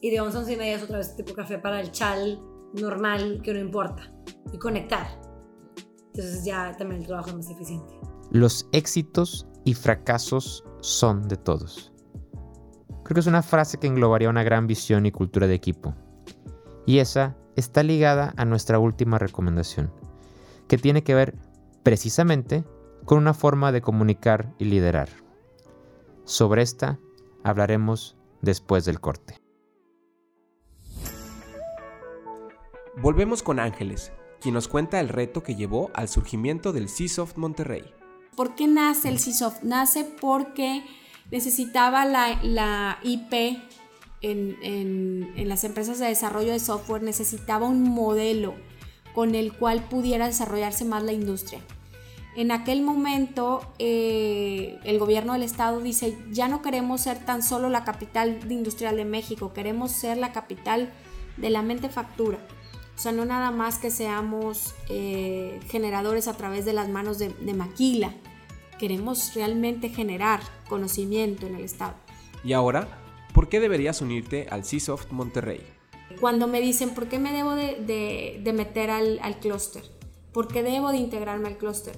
y 0.03 0.11
de 0.11 0.21
11 0.21 0.37
a 0.37 0.41
11 0.41 0.53
y 0.53 0.57
media 0.57 0.75
es 0.75 0.83
otra 0.83 0.99
vez 0.99 1.17
tipo 1.17 1.33
café 1.33 1.59
para 1.59 1.81
el 1.81 1.93
chal 1.93 2.43
normal 2.75 3.41
que 3.43 3.55
no 3.55 3.61
importa 3.61 4.13
y 4.53 4.59
conectar. 4.59 5.07
Entonces 6.09 6.45
ya 6.45 6.77
también 6.77 7.01
el 7.01 7.07
trabajo 7.07 7.31
es 7.31 7.37
más 7.37 7.51
eficiente. 7.51 7.95
Los 8.31 8.69
éxitos 8.73 9.47
y 9.65 9.75
fracasos 9.75 10.65
son 10.81 11.29
de 11.29 11.37
todos. 11.37 11.93
Creo 13.05 13.15
que 13.15 13.21
es 13.21 13.27
una 13.27 13.43
frase 13.43 13.79
que 13.79 13.87
englobaría 13.87 14.29
una 14.29 14.43
gran 14.43 14.67
visión 14.67 15.07
y 15.07 15.13
cultura 15.13 15.47
de 15.47 15.55
equipo. 15.55 15.95
Y 16.85 16.99
esa 16.99 17.37
está 17.55 17.85
ligada 17.85 18.35
a 18.37 18.45
nuestra 18.45 18.81
última 18.81 19.19
recomendación, 19.19 19.93
que 20.67 20.79
tiene 20.79 21.05
que 21.05 21.15
ver 21.15 21.37
precisamente 21.85 22.65
con 23.05 23.19
una 23.19 23.35
forma 23.35 23.71
de 23.71 23.83
comunicar 23.83 24.53
y 24.59 24.65
liderar. 24.65 25.09
Sobre 26.25 26.63
esta 26.63 26.99
hablaremos 27.45 28.17
después 28.41 28.85
del 28.85 29.01
corte. 29.01 29.42
Volvemos 33.01 33.43
con 33.43 33.59
Ángeles, 33.59 34.13
quien 34.39 34.53
nos 34.53 34.69
cuenta 34.69 35.01
el 35.01 35.09
reto 35.09 35.43
que 35.43 35.55
llevó 35.55 35.91
al 35.95 36.11
surgimiento 36.11 36.75
del 36.75 36.91
CISOFT 36.91 37.39
Monterrey. 37.39 37.85
¿Por 38.37 38.55
qué 38.55 38.67
nace 38.67 39.09
el 39.09 39.19
CISOFT? 39.19 39.63
Nace 39.63 40.05
porque 40.05 40.85
necesitaba 41.31 42.05
la, 42.05 42.99
IP 43.03 43.63
en, 44.21 45.49
las 45.49 45.65
empresas 45.65 46.01
de 46.01 46.07
desarrollo 46.07 46.53
de 46.53 46.61
software, 46.61 47.03
necesitaba 47.03 47.67
un 47.67 47.83
modelo 47.83 48.55
con 49.15 49.35
el 49.35 49.55
cual 49.55 49.89
pudiera 49.89 50.27
desarrollarse 50.27 50.85
más 50.85 51.03
la 51.03 51.13
industria. 51.13 51.61
En 52.37 52.51
aquel 52.51 52.83
momento, 52.83 53.73
eh, 53.79 54.79
el 54.85 54.99
gobierno 54.99 55.33
del 55.33 55.45
estado 55.45 55.81
dice, 55.81 56.19
ya 56.31 56.47
no 56.47 56.61
queremos 56.61 57.01
ser 57.01 57.25
tan 57.25 57.43
solo 57.43 57.71
la 57.71 57.85
capital 57.85 58.39
industrial 58.51 58.97
de 58.97 59.07
México, 59.07 59.55
queremos 59.55 59.93
ser 59.93 60.19
la 60.19 60.33
capital 60.33 60.93
de 61.39 61.49
la 61.49 61.63
mente 61.63 61.89
factura. 61.89 62.39
O 62.97 62.99
sea, 62.99 63.13
no 63.13 63.25
nada 63.25 63.51
más 63.51 63.79
que 63.79 63.91
seamos 63.91 64.75
eh, 64.89 65.59
generadores 65.69 66.29
a 66.29 66.37
través 66.37 66.65
de 66.65 66.73
las 66.73 66.89
manos 66.89 67.19
de, 67.19 67.31
de 67.31 67.55
maquila, 67.55 68.15
queremos 68.79 69.35
realmente 69.35 69.89
generar 69.89 70.41
conocimiento 70.69 71.47
en 71.47 71.55
el 71.55 71.65
estado. 71.65 71.95
Y 72.45 72.53
ahora, 72.53 72.89
¿por 73.33 73.49
qué 73.49 73.61
deberías 73.61 74.01
unirte 74.01 74.49
al 74.51 74.65
CISOFT 74.65 75.11
Monterrey? 75.11 75.61
Cuando 76.21 76.47
me 76.47 76.61
dicen, 76.61 76.91
¿por 76.91 77.09
qué 77.09 77.19
me 77.19 77.33
debo 77.33 77.55
de, 77.55 78.41
de, 78.43 78.53
meter 78.53 78.91
al, 78.91 79.19
al 79.23 79.39
clúster? 79.39 79.83
¿Por 80.33 80.49
qué 80.49 80.63
debo 80.63 80.91
de 80.91 80.99
integrarme 80.99 81.49
al 81.49 81.59
clúster? 81.59 81.97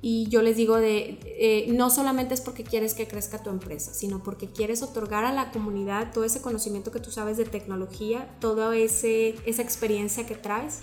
Y 0.00 0.28
yo 0.28 0.42
les 0.42 0.56
digo 0.56 0.76
de, 0.76 1.18
eh, 1.24 1.66
no 1.72 1.90
solamente 1.90 2.32
es 2.32 2.40
porque 2.40 2.62
quieres 2.62 2.94
que 2.94 3.08
crezca 3.08 3.42
tu 3.42 3.50
empresa, 3.50 3.92
sino 3.92 4.22
porque 4.22 4.48
quieres 4.48 4.82
otorgar 4.82 5.24
a 5.24 5.32
la 5.32 5.50
comunidad 5.50 6.12
todo 6.12 6.22
ese 6.24 6.40
conocimiento 6.40 6.92
que 6.92 7.00
tú 7.00 7.10
sabes 7.10 7.36
de 7.36 7.44
tecnología, 7.44 8.28
toda 8.40 8.76
ese, 8.76 9.34
esa 9.44 9.62
experiencia 9.62 10.24
que 10.24 10.36
traes. 10.36 10.82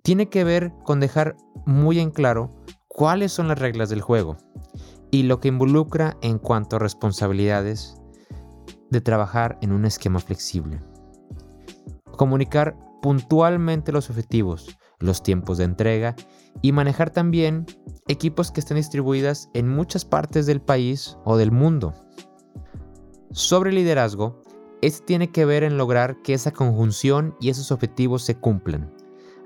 tiene 0.09 0.31
que 0.31 0.43
ver 0.43 0.73
con 0.85 1.01
dejar 1.01 1.37
muy 1.67 1.99
en 1.99 2.11
claro 2.11 2.51
cuáles 2.87 3.31
son 3.31 3.47
las 3.47 3.59
reglas 3.59 3.91
del 3.91 4.01
juego 4.01 4.39
y 5.11 5.25
lo 5.25 5.39
que 5.39 5.49
involucra 5.49 6.17
en 6.23 6.39
cuanto 6.39 6.77
a 6.77 6.79
responsabilidades 6.79 8.01
de 8.89 9.03
trabajar 9.03 9.59
en 9.61 9.71
un 9.71 9.85
esquema 9.85 10.19
flexible. 10.19 10.81
Comunicar 12.17 12.75
puntualmente 13.03 13.93
los 13.93 14.09
objetivos, 14.09 14.79
los 14.99 15.23
tiempos 15.23 15.59
de 15.59 15.65
entrega 15.65 16.17
y 16.63 16.73
manejar 16.73 17.11
también 17.11 17.67
equipos 18.07 18.51
que 18.51 18.61
estén 18.61 18.79
distribuidas 18.79 19.51
en 19.53 19.69
muchas 19.69 20.07
partes 20.07 20.47
del 20.47 20.63
país 20.63 21.19
o 21.27 21.37
del 21.37 21.53
mundo. 21.53 21.93
Sobre 23.31 23.73
liderazgo, 23.73 24.41
este 24.81 25.05
tiene 25.05 25.31
que 25.31 25.45
ver 25.45 25.65
en 25.65 25.77
lograr 25.77 26.23
que 26.23 26.33
esa 26.33 26.51
conjunción 26.51 27.37
y 27.43 27.51
esos 27.51 27.71
objetivos 27.73 28.23
se 28.23 28.37
cumplan, 28.37 28.91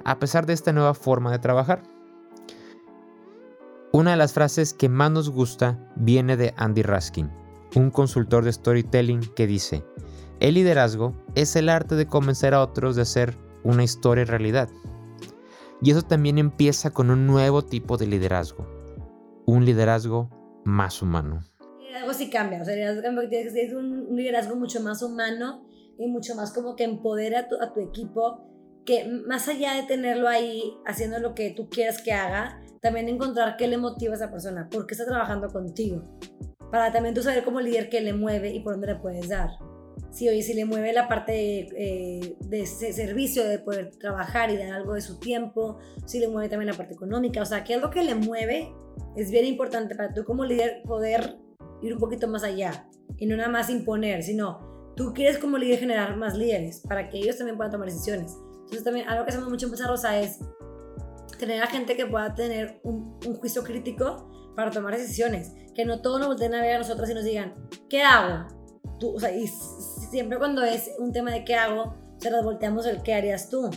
a 0.04 0.18
pesar 0.18 0.46
de 0.46 0.52
esta 0.52 0.72
nueva 0.72 0.94
forma 0.94 1.30
de 1.30 1.38
trabajar. 1.38 1.82
Una 3.92 4.12
de 4.12 4.16
las 4.16 4.32
frases 4.32 4.72
que 4.72 4.88
más 4.88 5.10
nos 5.10 5.30
gusta 5.30 5.78
viene 5.96 6.36
de 6.36 6.54
Andy 6.56 6.82
Raskin, 6.82 7.30
un 7.76 7.90
consultor 7.90 8.44
de 8.44 8.52
storytelling 8.52 9.20
que 9.34 9.46
dice, 9.46 9.84
el 10.40 10.54
liderazgo 10.54 11.14
es 11.34 11.54
el 11.56 11.68
arte 11.68 11.94
de 11.94 12.06
convencer 12.06 12.54
a 12.54 12.62
otros 12.62 12.96
de 12.96 13.02
hacer 13.02 13.36
una 13.62 13.84
historia 13.84 14.24
realidad. 14.24 14.68
Y 15.80 15.90
eso 15.90 16.02
también 16.02 16.38
empieza 16.38 16.90
con 16.90 17.10
un 17.10 17.26
nuevo 17.26 17.62
tipo 17.62 17.96
de 17.96 18.06
liderazgo, 18.06 18.66
un 19.46 19.64
liderazgo 19.64 20.30
más 20.64 21.02
humano. 21.02 21.44
El 21.60 21.86
liderazgo 21.86 22.14
sí 22.14 22.30
cambia, 22.30 22.62
o 22.62 22.64
sea, 22.64 22.74
ser 22.74 23.76
un 23.76 24.16
liderazgo 24.16 24.56
mucho 24.56 24.80
más 24.80 25.02
humano 25.02 25.66
y 25.98 26.08
mucho 26.08 26.34
más 26.34 26.52
como 26.52 26.76
que 26.76 26.84
empodera 26.84 27.48
a 27.60 27.72
tu 27.72 27.80
equipo, 27.80 28.51
que 28.84 29.06
más 29.26 29.48
allá 29.48 29.74
de 29.74 29.84
tenerlo 29.84 30.28
ahí 30.28 30.74
haciendo 30.86 31.18
lo 31.18 31.34
que 31.34 31.50
tú 31.50 31.68
quieras 31.68 32.02
que 32.02 32.12
haga, 32.12 32.60
también 32.80 33.08
encontrar 33.08 33.56
qué 33.56 33.68
le 33.68 33.78
motiva 33.78 34.12
a 34.12 34.16
esa 34.16 34.30
persona, 34.30 34.68
por 34.70 34.86
qué 34.86 34.94
está 34.94 35.06
trabajando 35.06 35.48
contigo, 35.48 36.02
para 36.70 36.90
también 36.92 37.14
tú 37.14 37.22
saber 37.22 37.44
como 37.44 37.60
líder 37.60 37.88
qué 37.88 38.00
le 38.00 38.12
mueve 38.12 38.52
y 38.52 38.60
por 38.60 38.74
dónde 38.74 38.88
le 38.88 38.96
puedes 38.96 39.28
dar 39.28 39.50
si 40.12 40.28
oye, 40.28 40.42
si 40.42 40.52
le 40.52 40.66
mueve 40.66 40.92
la 40.92 41.08
parte 41.08 41.32
de, 41.32 41.58
eh, 41.76 42.36
de 42.40 42.60
ese 42.60 42.92
servicio, 42.92 43.44
de 43.44 43.58
poder 43.58 43.96
trabajar 43.96 44.50
y 44.50 44.58
dar 44.58 44.72
algo 44.72 44.94
de 44.94 45.00
su 45.00 45.18
tiempo, 45.18 45.78
si 46.04 46.20
le 46.20 46.28
mueve 46.28 46.50
también 46.50 46.70
la 46.70 46.76
parte 46.76 46.94
económica, 46.94 47.40
o 47.40 47.46
sea, 47.46 47.64
que 47.64 47.74
algo 47.74 47.90
que 47.90 48.04
le 48.04 48.14
mueve 48.14 48.72
es 49.16 49.30
bien 49.30 49.46
importante 49.46 49.94
para 49.94 50.12
tú 50.12 50.24
como 50.24 50.44
líder 50.44 50.82
poder 50.84 51.38
ir 51.80 51.94
un 51.94 51.98
poquito 51.98 52.28
más 52.28 52.44
allá 52.44 52.88
y 53.16 53.26
no 53.26 53.36
nada 53.36 53.48
más 53.48 53.70
imponer, 53.70 54.22
sino 54.22 54.92
tú 54.96 55.12
quieres 55.14 55.38
como 55.38 55.56
líder 55.56 55.78
generar 55.78 56.16
más 56.16 56.36
líderes 56.36 56.82
para 56.86 57.08
que 57.08 57.18
ellos 57.18 57.38
también 57.38 57.56
puedan 57.56 57.72
tomar 57.72 57.88
decisiones. 57.88 58.36
Entonces 58.72 58.84
también 58.84 59.06
algo 59.06 59.24
que 59.24 59.32
hacemos 59.32 59.50
mucho 59.50 59.66
en 59.66 59.72
Pesa 59.72 59.86
Rosa 59.86 60.18
es 60.18 60.38
tener 61.38 61.62
a 61.62 61.66
gente 61.66 61.94
que 61.94 62.06
pueda 62.06 62.34
tener 62.34 62.80
un, 62.84 63.20
un 63.26 63.34
juicio 63.34 63.62
crítico 63.62 64.30
para 64.56 64.70
tomar 64.70 64.96
decisiones, 64.96 65.52
que 65.74 65.84
no 65.84 66.00
todos 66.00 66.20
nos 66.20 66.28
volteen 66.28 66.54
a 66.54 66.62
ver 66.62 66.76
a 66.76 66.78
nosotros 66.78 67.10
y 67.10 67.14
nos 67.14 67.24
digan, 67.24 67.54
¿qué 67.90 68.02
hago? 68.02 68.48
Tú, 68.98 69.14
o 69.14 69.20
sea, 69.20 69.30
y 69.30 69.46
siempre 69.46 70.38
cuando 70.38 70.62
es 70.62 70.90
un 70.98 71.12
tema 71.12 71.32
de 71.32 71.44
qué 71.44 71.54
hago, 71.54 71.94
se 72.16 72.30
las 72.30 72.42
volteamos 72.42 72.86
el 72.86 73.02
qué 73.02 73.12
harías 73.12 73.50
tú 73.50 73.68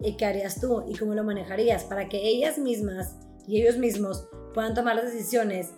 y 0.00 0.18
qué 0.18 0.26
harías 0.26 0.60
tú 0.60 0.84
y 0.86 0.94
cómo 0.94 1.14
lo 1.14 1.24
manejarías 1.24 1.84
para 1.84 2.10
que 2.10 2.28
ellas 2.28 2.58
mismas 2.58 3.16
y 3.46 3.62
ellos 3.62 3.78
mismos 3.78 4.28
puedan 4.52 4.74
tomar 4.74 4.96
las 4.96 5.06
decisiones 5.06 5.72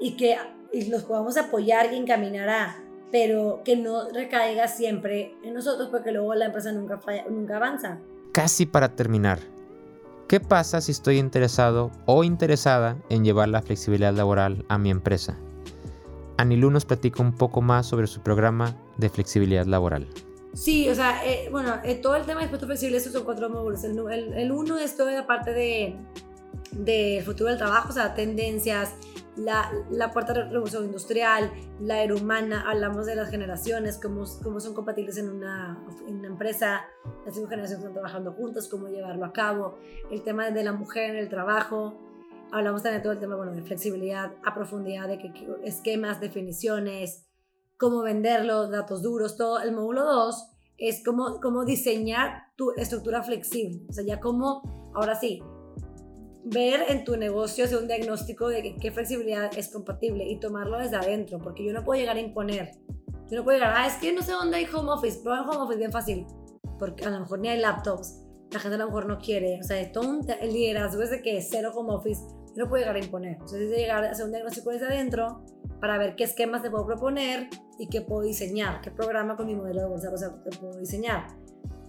y 0.00 0.16
que 0.16 0.38
y 0.72 0.88
los 0.88 1.04
podamos 1.04 1.36
apoyar 1.36 1.92
y 1.92 1.96
encaminar 1.96 2.48
a, 2.48 2.85
pero 3.10 3.62
que 3.64 3.76
no 3.76 4.08
recaiga 4.10 4.68
siempre 4.68 5.34
en 5.42 5.54
nosotros 5.54 5.88
porque 5.90 6.12
luego 6.12 6.34
la 6.34 6.46
empresa 6.46 6.72
nunca, 6.72 6.98
falla, 6.98 7.24
nunca 7.28 7.56
avanza. 7.56 7.98
Casi 8.32 8.66
para 8.66 8.94
terminar, 8.94 9.38
¿qué 10.28 10.40
pasa 10.40 10.80
si 10.80 10.92
estoy 10.92 11.18
interesado 11.18 11.90
o 12.04 12.24
interesada 12.24 12.96
en 13.08 13.24
llevar 13.24 13.48
la 13.48 13.62
flexibilidad 13.62 14.12
laboral 14.12 14.64
a 14.68 14.78
mi 14.78 14.90
empresa? 14.90 15.38
Anilú 16.36 16.70
nos 16.70 16.84
platica 16.84 17.22
un 17.22 17.34
poco 17.34 17.62
más 17.62 17.86
sobre 17.86 18.06
su 18.06 18.20
programa 18.20 18.76
de 18.98 19.08
flexibilidad 19.08 19.64
laboral. 19.64 20.06
Sí, 20.52 20.88
o 20.88 20.94
sea, 20.94 21.24
eh, 21.24 21.48
bueno, 21.50 21.76
eh, 21.84 21.96
todo 21.96 22.16
el 22.16 22.24
tema 22.24 22.40
de 22.40 22.46
expuesto 22.46 22.66
flexible, 22.66 22.98
son 23.00 23.24
cuatro 23.24 23.48
módulos. 23.48 23.84
El, 23.84 23.98
el, 23.98 24.32
el, 24.34 24.52
uno 24.52 24.78
es 24.78 24.96
toda 24.96 25.12
la 25.12 25.26
parte 25.26 25.52
de 25.52 25.96
del 26.72 27.22
futuro 27.22 27.50
del 27.50 27.58
trabajo, 27.58 27.90
o 27.90 27.92
sea, 27.92 28.14
tendencias, 28.14 28.94
la, 29.36 29.70
la 29.90 30.12
cuarta 30.12 30.32
revolución 30.32 30.84
industrial, 30.84 31.52
la 31.80 32.02
era 32.02 32.14
humana, 32.14 32.64
hablamos 32.68 33.06
de 33.06 33.16
las 33.16 33.30
generaciones, 33.30 33.98
cómo, 34.02 34.24
cómo 34.42 34.60
son 34.60 34.74
compatibles 34.74 35.18
en 35.18 35.30
una, 35.30 35.82
en 36.06 36.16
una 36.16 36.28
empresa, 36.28 36.86
las 37.24 37.34
cinco 37.34 37.48
generaciones 37.48 37.84
están 37.84 37.92
trabajando 37.92 38.32
juntas, 38.32 38.68
cómo 38.68 38.88
llevarlo 38.88 39.24
a 39.24 39.32
cabo, 39.32 39.78
el 40.10 40.22
tema 40.22 40.50
de 40.50 40.64
la 40.64 40.72
mujer 40.72 41.10
en 41.10 41.16
el 41.16 41.28
trabajo, 41.28 41.98
hablamos 42.52 42.82
también 42.82 43.00
de 43.00 43.02
todo 43.02 43.12
el 43.12 43.20
tema 43.20 43.36
bueno, 43.36 43.52
de 43.52 43.62
flexibilidad 43.62 44.32
a 44.44 44.54
profundidad, 44.54 45.08
de 45.08 45.18
que, 45.18 45.32
esquemas, 45.64 46.20
definiciones, 46.20 47.26
cómo 47.76 48.02
venderlo, 48.02 48.68
datos 48.68 49.02
duros, 49.02 49.36
todo. 49.36 49.60
El 49.60 49.72
módulo 49.72 50.04
2 50.04 50.48
es 50.78 51.02
cómo, 51.04 51.40
cómo 51.40 51.64
diseñar 51.64 52.52
tu 52.56 52.72
estructura 52.76 53.22
flexible. 53.22 53.82
O 53.88 53.92
sea, 53.92 54.04
ya 54.04 54.20
cómo, 54.20 54.92
ahora 54.94 55.14
sí, 55.14 55.42
ver 56.48 56.84
en 56.88 57.04
tu 57.04 57.16
negocio, 57.16 57.64
hacer 57.64 57.78
un 57.78 57.88
diagnóstico 57.88 58.48
de 58.48 58.76
qué 58.80 58.90
flexibilidad 58.92 59.50
es 59.56 59.68
compatible 59.68 60.24
y 60.24 60.38
tomarlo 60.38 60.78
desde 60.78 60.96
adentro, 60.96 61.38
porque 61.38 61.64
yo 61.64 61.72
no 61.72 61.84
puedo 61.84 62.00
llegar 62.00 62.16
a 62.16 62.20
imponer. 62.20 62.70
Yo 63.28 63.38
no 63.38 63.44
puedo 63.44 63.58
llegar, 63.58 63.74
ah, 63.76 63.86
es 63.88 63.94
que 63.94 64.12
no 64.12 64.22
sé 64.22 64.30
dónde 64.32 64.58
hay 64.58 64.66
home 64.72 64.92
office, 64.92 65.20
pero 65.22 65.34
el 65.34 65.40
home 65.40 65.56
office 65.56 65.78
bien 65.78 65.90
fácil, 65.90 66.26
porque 66.78 67.04
a 67.04 67.10
lo 67.10 67.18
mejor 67.18 67.40
ni 67.40 67.48
hay 67.48 67.58
laptops, 67.58 68.22
la 68.52 68.60
gente 68.60 68.76
a 68.76 68.78
lo 68.78 68.86
mejor 68.86 69.06
no 69.06 69.18
quiere, 69.18 69.58
o 69.60 69.64
sea, 69.64 69.90
todo 69.90 70.08
un, 70.08 70.26
el 70.40 70.52
liderazgo 70.52 71.02
es 71.02 71.10
de 71.10 71.20
que 71.20 71.42
cero 71.42 71.72
home 71.74 71.92
office, 71.92 72.22
no 72.54 72.68
puede 72.68 72.84
llegar 72.84 72.96
a 72.96 73.00
imponer, 73.00 73.32
entonces 73.32 73.62
es 73.62 73.70
de 73.70 73.78
llegar 73.78 74.04
a 74.04 74.10
hacer 74.10 74.24
un 74.24 74.30
diagnóstico 74.30 74.70
desde 74.70 74.86
adentro 74.86 75.44
para 75.80 75.98
ver 75.98 76.14
qué 76.14 76.24
esquemas 76.24 76.62
te 76.62 76.70
puedo 76.70 76.86
proponer 76.86 77.48
y 77.80 77.88
qué 77.88 78.02
puedo 78.02 78.22
diseñar, 78.22 78.80
qué 78.80 78.92
programa 78.92 79.36
con 79.36 79.46
mi 79.46 79.56
modelo 79.56 79.82
de 79.82 79.88
bolsa 79.88 80.40
te 80.44 80.56
puedo 80.56 80.78
diseñar. 80.78 81.26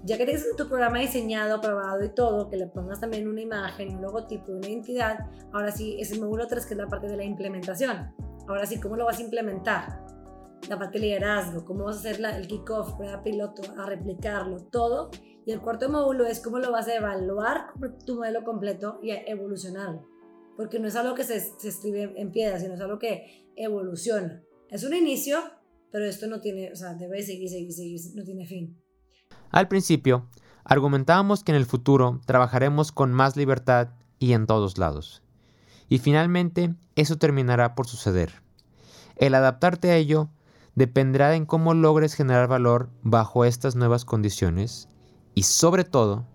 Ya 0.07 0.17
que 0.17 0.23
tienes 0.23 0.55
tu 0.55 0.69
programa 0.69 0.99
diseñado, 0.99 1.55
aprobado 1.55 2.01
y 2.01 2.07
todo, 2.07 2.49
que 2.49 2.55
le 2.55 2.67
pongas 2.67 3.01
también 3.01 3.27
una 3.27 3.41
imagen, 3.41 3.93
un 3.97 4.01
logotipo, 4.01 4.53
una 4.53 4.69
identidad, 4.69 5.19
ahora 5.51 5.69
sí, 5.69 5.97
es 5.99 6.13
el 6.13 6.21
módulo 6.21 6.47
3 6.47 6.65
que 6.65 6.75
es 6.75 6.77
la 6.77 6.87
parte 6.87 7.07
de 7.07 7.17
la 7.17 7.25
implementación. 7.25 8.15
Ahora 8.47 8.65
sí, 8.65 8.79
¿cómo 8.79 8.95
lo 8.95 9.03
vas 9.03 9.19
a 9.19 9.23
implementar? 9.23 10.05
La 10.69 10.79
parte 10.79 10.97
de 10.97 11.07
liderazgo, 11.07 11.65
cómo 11.65 11.83
vas 11.83 11.97
a 11.97 11.99
hacer 11.99 12.21
la, 12.21 12.37
el 12.37 12.47
kickoff, 12.47 12.93
prueba 12.93 13.21
piloto, 13.21 13.63
a 13.77 13.85
replicarlo, 13.85 14.63
todo. 14.71 15.11
Y 15.45 15.51
el 15.51 15.59
cuarto 15.59 15.89
módulo 15.89 16.25
es 16.25 16.39
cómo 16.39 16.59
lo 16.59 16.71
vas 16.71 16.87
a 16.87 16.95
evaluar 16.95 17.73
tu 18.05 18.15
modelo 18.15 18.45
completo 18.45 18.99
y 19.03 19.11
a 19.11 19.23
evolucionarlo. 19.25 20.07
Porque 20.55 20.79
no 20.79 20.87
es 20.87 20.95
algo 20.95 21.15
que 21.15 21.25
se, 21.25 21.37
se 21.37 21.67
escribe 21.67 22.13
en 22.15 22.31
piedra, 22.31 22.57
sino 22.61 22.75
es 22.75 22.79
algo 22.79 22.97
que 22.97 23.51
evoluciona. 23.57 24.41
Es 24.69 24.85
un 24.85 24.93
inicio, 24.93 25.39
pero 25.91 26.05
esto 26.05 26.27
no 26.27 26.39
tiene, 26.39 26.71
o 26.71 26.77
sea, 26.77 26.93
debe 26.93 27.21
seguir, 27.23 27.49
seguir, 27.49 27.73
seguir, 27.73 27.99
no 28.15 28.23
tiene 28.23 28.45
fin. 28.45 28.81
Al 29.51 29.67
principio, 29.67 30.25
argumentábamos 30.63 31.43
que 31.43 31.51
en 31.51 31.57
el 31.57 31.65
futuro 31.65 32.19
trabajaremos 32.25 32.91
con 32.91 33.13
más 33.13 33.35
libertad 33.35 33.89
y 34.19 34.33
en 34.33 34.45
todos 34.45 34.77
lados. 34.77 35.21
Y 35.89 35.99
finalmente, 35.99 36.75
eso 36.95 37.17
terminará 37.17 37.75
por 37.75 37.87
suceder. 37.87 38.41
El 39.15 39.35
adaptarte 39.35 39.91
a 39.91 39.95
ello 39.95 40.29
dependerá 40.75 41.35
en 41.35 41.45
cómo 41.45 41.73
logres 41.73 42.13
generar 42.13 42.47
valor 42.47 42.89
bajo 43.01 43.45
estas 43.45 43.75
nuevas 43.75 44.05
condiciones 44.05 44.89
y 45.33 45.43
sobre 45.43 45.83
todo, 45.83 46.25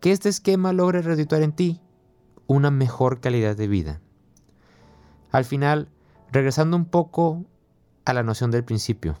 que 0.00 0.12
este 0.12 0.28
esquema 0.28 0.72
logre 0.72 1.02
redituar 1.02 1.42
en 1.42 1.52
ti 1.52 1.80
una 2.46 2.70
mejor 2.70 3.20
calidad 3.20 3.56
de 3.56 3.68
vida. 3.68 4.00
Al 5.30 5.44
final, 5.44 5.88
regresando 6.32 6.76
un 6.76 6.84
poco 6.84 7.44
a 8.04 8.12
la 8.12 8.22
noción 8.22 8.50
del 8.50 8.64
principio, 8.64 9.18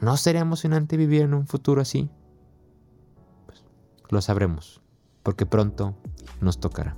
¿no 0.00 0.16
sería 0.16 0.40
emocionante 0.40 0.96
vivir 0.96 1.22
en 1.22 1.34
un 1.34 1.46
futuro 1.46 1.82
así? 1.82 2.10
Lo 4.10 4.20
sabremos, 4.20 4.82
porque 5.22 5.46
pronto 5.46 5.94
nos 6.40 6.58
tocará. 6.58 6.96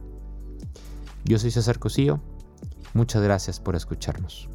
Yo 1.25 1.39
soy 1.39 1.51
César 1.51 1.79
Cosío, 1.79 2.21
muchas 2.95 3.23
gracias 3.23 3.61
por 3.61 3.77
escucharnos. 3.77 4.49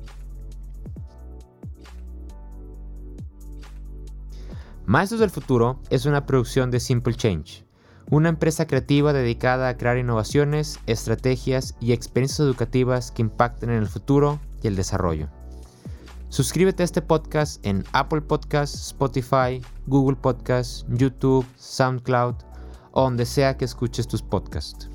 Maestros 4.87 5.19
del 5.19 5.29
Futuro 5.29 5.79
es 5.91 6.05
una 6.07 6.25
producción 6.25 6.71
de 6.71 6.79
Simple 6.79 7.13
Change, 7.13 7.63
una 8.09 8.29
empresa 8.29 8.65
creativa 8.65 9.13
dedicada 9.13 9.69
a 9.69 9.77
crear 9.77 9.97
innovaciones, 9.97 10.79
estrategias 10.87 11.75
y 11.79 11.91
experiencias 11.91 12.39
educativas 12.39 13.11
que 13.11 13.21
impacten 13.21 13.69
en 13.69 13.77
el 13.77 13.87
futuro 13.87 14.39
y 14.63 14.67
el 14.67 14.75
desarrollo. 14.75 15.29
Suscríbete 16.29 16.83
a 16.83 16.85
este 16.85 17.01
podcast 17.01 17.65
en 17.65 17.83
Apple 17.93 18.21
Podcasts, 18.21 18.87
Spotify, 18.87 19.61
Google 19.87 20.17
Podcasts, 20.17 20.85
YouTube, 20.89 21.45
SoundCloud 21.55 22.35
o 22.91 23.01
donde 23.03 23.25
sea 23.25 23.57
que 23.57 23.65
escuches 23.65 24.07
tus 24.07 24.21
podcasts. 24.21 24.89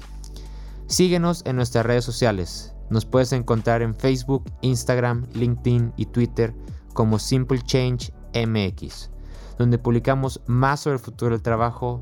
Síguenos 0.87 1.43
en 1.47 1.57
nuestras 1.57 1.87
redes 1.87 2.05
sociales. 2.05 2.75
Nos 2.91 3.07
puedes 3.07 3.33
encontrar 3.33 3.83
en 3.83 3.95
Facebook, 3.95 4.45
Instagram, 4.61 5.27
LinkedIn 5.35 5.95
y 5.97 6.07
Twitter 6.07 6.55
como 6.93 7.19
Simple 7.19 7.61
Change 7.63 8.13
MX 8.35 9.13
donde 9.59 9.79
publicamos 9.79 10.41
más 10.47 10.81
sobre 10.81 10.95
el 10.95 11.03
futuro 11.03 11.33
del 11.33 11.43
trabajo 11.43 12.01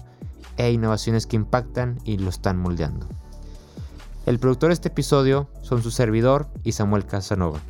e 0.57 0.73
innovaciones 0.73 1.27
que 1.27 1.37
impactan 1.37 1.99
y 2.05 2.19
lo 2.19 2.31
están 2.31 2.57
moldeando. 2.57 3.07
El 4.27 4.39
productor 4.39 4.69
de 4.69 4.75
este 4.75 4.89
episodio 4.89 5.49
son 5.63 5.83
su 5.83 5.91
servidor 5.91 6.49
y 6.63 6.73
Samuel 6.73 7.07
Casanova. 7.07 7.61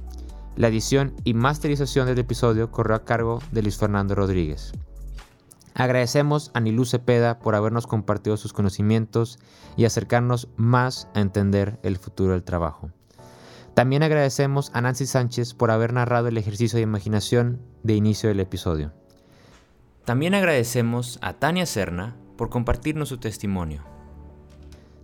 La 0.61 0.69
edición 0.69 1.15
y 1.25 1.33
masterización 1.33 2.05
del 2.05 2.19
episodio 2.19 2.71
corrió 2.71 2.95
a 2.95 3.07
cargo 3.07 3.41
de 3.51 3.63
Luis 3.63 3.79
Fernando 3.79 4.15
Rodríguez. 4.15 4.73
Agradecemos 5.73 6.51
a 6.53 6.61
Nilú 6.61 6.85
Cepeda 6.85 7.39
por 7.39 7.55
habernos 7.55 7.87
compartido 7.87 8.37
sus 8.37 8.53
conocimientos 8.53 9.39
y 9.79 9.87
acercarnos 9.87 10.49
más 10.57 11.09
a 11.15 11.23
entender 11.23 11.79
el 11.83 11.97
futuro 11.97 12.35
del 12.35 12.43
trabajo. 12.43 12.91
También 13.73 14.03
agradecemos 14.03 14.71
a 14.75 14.83
Nancy 14.83 15.07
Sánchez 15.07 15.55
por 15.55 15.71
haber 15.71 15.95
narrado 15.95 16.29
el 16.29 16.37
ejercicio 16.37 16.77
de 16.77 16.83
imaginación 16.83 17.63
de 17.83 17.95
inicio 17.95 18.29
del 18.29 18.41
episodio. 18.41 18.93
También 20.05 20.35
agradecemos 20.35 21.19
a 21.23 21.33
Tania 21.33 21.65
Serna 21.65 22.17
por 22.37 22.51
compartirnos 22.51 23.09
su 23.09 23.17
testimonio. 23.17 23.83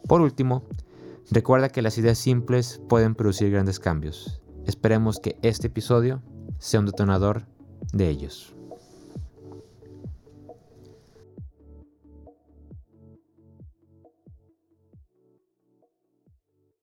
Por 0.06 0.20
último, 0.20 0.64
recuerda 1.30 1.68
que 1.68 1.82
las 1.82 1.98
ideas 1.98 2.18
simples 2.18 2.80
pueden 2.88 3.14
producir 3.14 3.50
grandes 3.50 3.78
cambios. 3.78 4.40
Esperemos 4.66 5.20
que 5.20 5.38
este 5.42 5.68
episodio 5.68 6.20
sea 6.58 6.80
un 6.80 6.86
detonador 6.86 7.46
de 7.92 8.08
ellos. 8.08 8.57